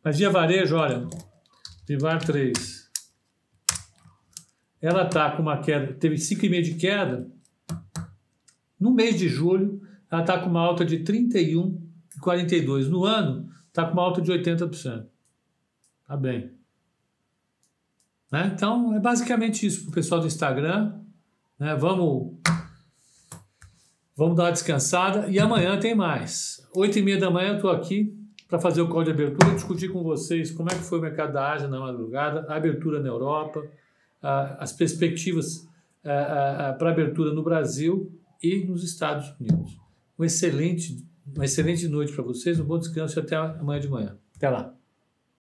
Mas 0.03 0.17
Via 0.17 0.29
Varejo, 0.29 0.75
olha, 0.75 1.07
Vivar 1.87 2.23
3. 2.23 2.89
Ela 4.81 5.05
está 5.05 5.31
com 5.31 5.41
uma 5.41 5.61
queda, 5.61 5.93
teve 5.93 6.15
5,5% 6.15 6.61
de 6.61 6.75
queda. 6.75 7.29
No 8.79 8.91
mês 8.91 9.17
de 9.19 9.27
julho, 9.29 9.81
ela 10.09 10.21
está 10.21 10.39
com 10.39 10.49
uma 10.49 10.61
alta 10.61 10.83
de 10.83 10.99
31,42%. 10.99 12.87
No 12.87 13.05
ano, 13.05 13.49
está 13.67 13.85
com 13.85 13.93
uma 13.93 14.01
alta 14.01 14.21
de 14.21 14.31
80%. 14.31 15.05
Tá 16.07 16.17
bem. 16.17 16.51
Né? 18.31 18.51
Então, 18.55 18.95
é 18.95 18.99
basicamente 18.99 19.65
isso 19.65 19.83
para 19.83 19.91
o 19.91 19.93
pessoal 19.93 20.21
do 20.21 20.27
Instagram. 20.27 20.99
Né? 21.59 21.75
Vamos 21.75 22.39
Vamos 24.21 24.35
dar 24.35 24.43
uma 24.43 24.51
descansada 24.51 25.27
e 25.29 25.39
amanhã 25.39 25.79
tem 25.79 25.95
mais. 25.95 26.61
Oito 26.75 26.99
e 26.99 27.01
meia 27.01 27.17
da 27.17 27.31
manhã 27.31 27.49
eu 27.49 27.55
estou 27.55 27.71
aqui 27.71 28.20
para 28.51 28.59
fazer 28.59 28.81
o 28.81 28.89
call 28.89 29.01
de 29.01 29.11
abertura, 29.11 29.55
discutir 29.55 29.87
com 29.87 30.03
vocês 30.03 30.51
como 30.51 30.69
é 30.69 30.75
que 30.75 30.83
foi 30.83 30.99
o 30.99 31.01
mercado 31.01 31.31
da 31.31 31.53
Ásia 31.53 31.69
na 31.69 31.79
madrugada, 31.79 32.45
a 32.49 32.57
abertura 32.57 32.99
na 32.99 33.07
Europa, 33.07 33.65
as 34.21 34.73
perspectivas 34.73 35.65
para 36.03 36.89
abertura 36.89 37.33
no 37.33 37.41
Brasil 37.41 38.11
e 38.43 38.65
nos 38.65 38.83
Estados 38.83 39.33
Unidos. 39.39 39.79
Um 40.19 40.25
excelente, 40.25 41.01
uma 41.33 41.45
excelente 41.45 41.87
noite 41.87 42.11
para 42.11 42.25
vocês, 42.25 42.59
um 42.59 42.65
bom 42.65 42.77
descanso 42.77 43.17
e 43.17 43.21
até 43.21 43.37
amanhã 43.37 43.79
de 43.79 43.87
manhã. 43.87 44.17
Até 44.35 44.49
lá. 44.49 44.75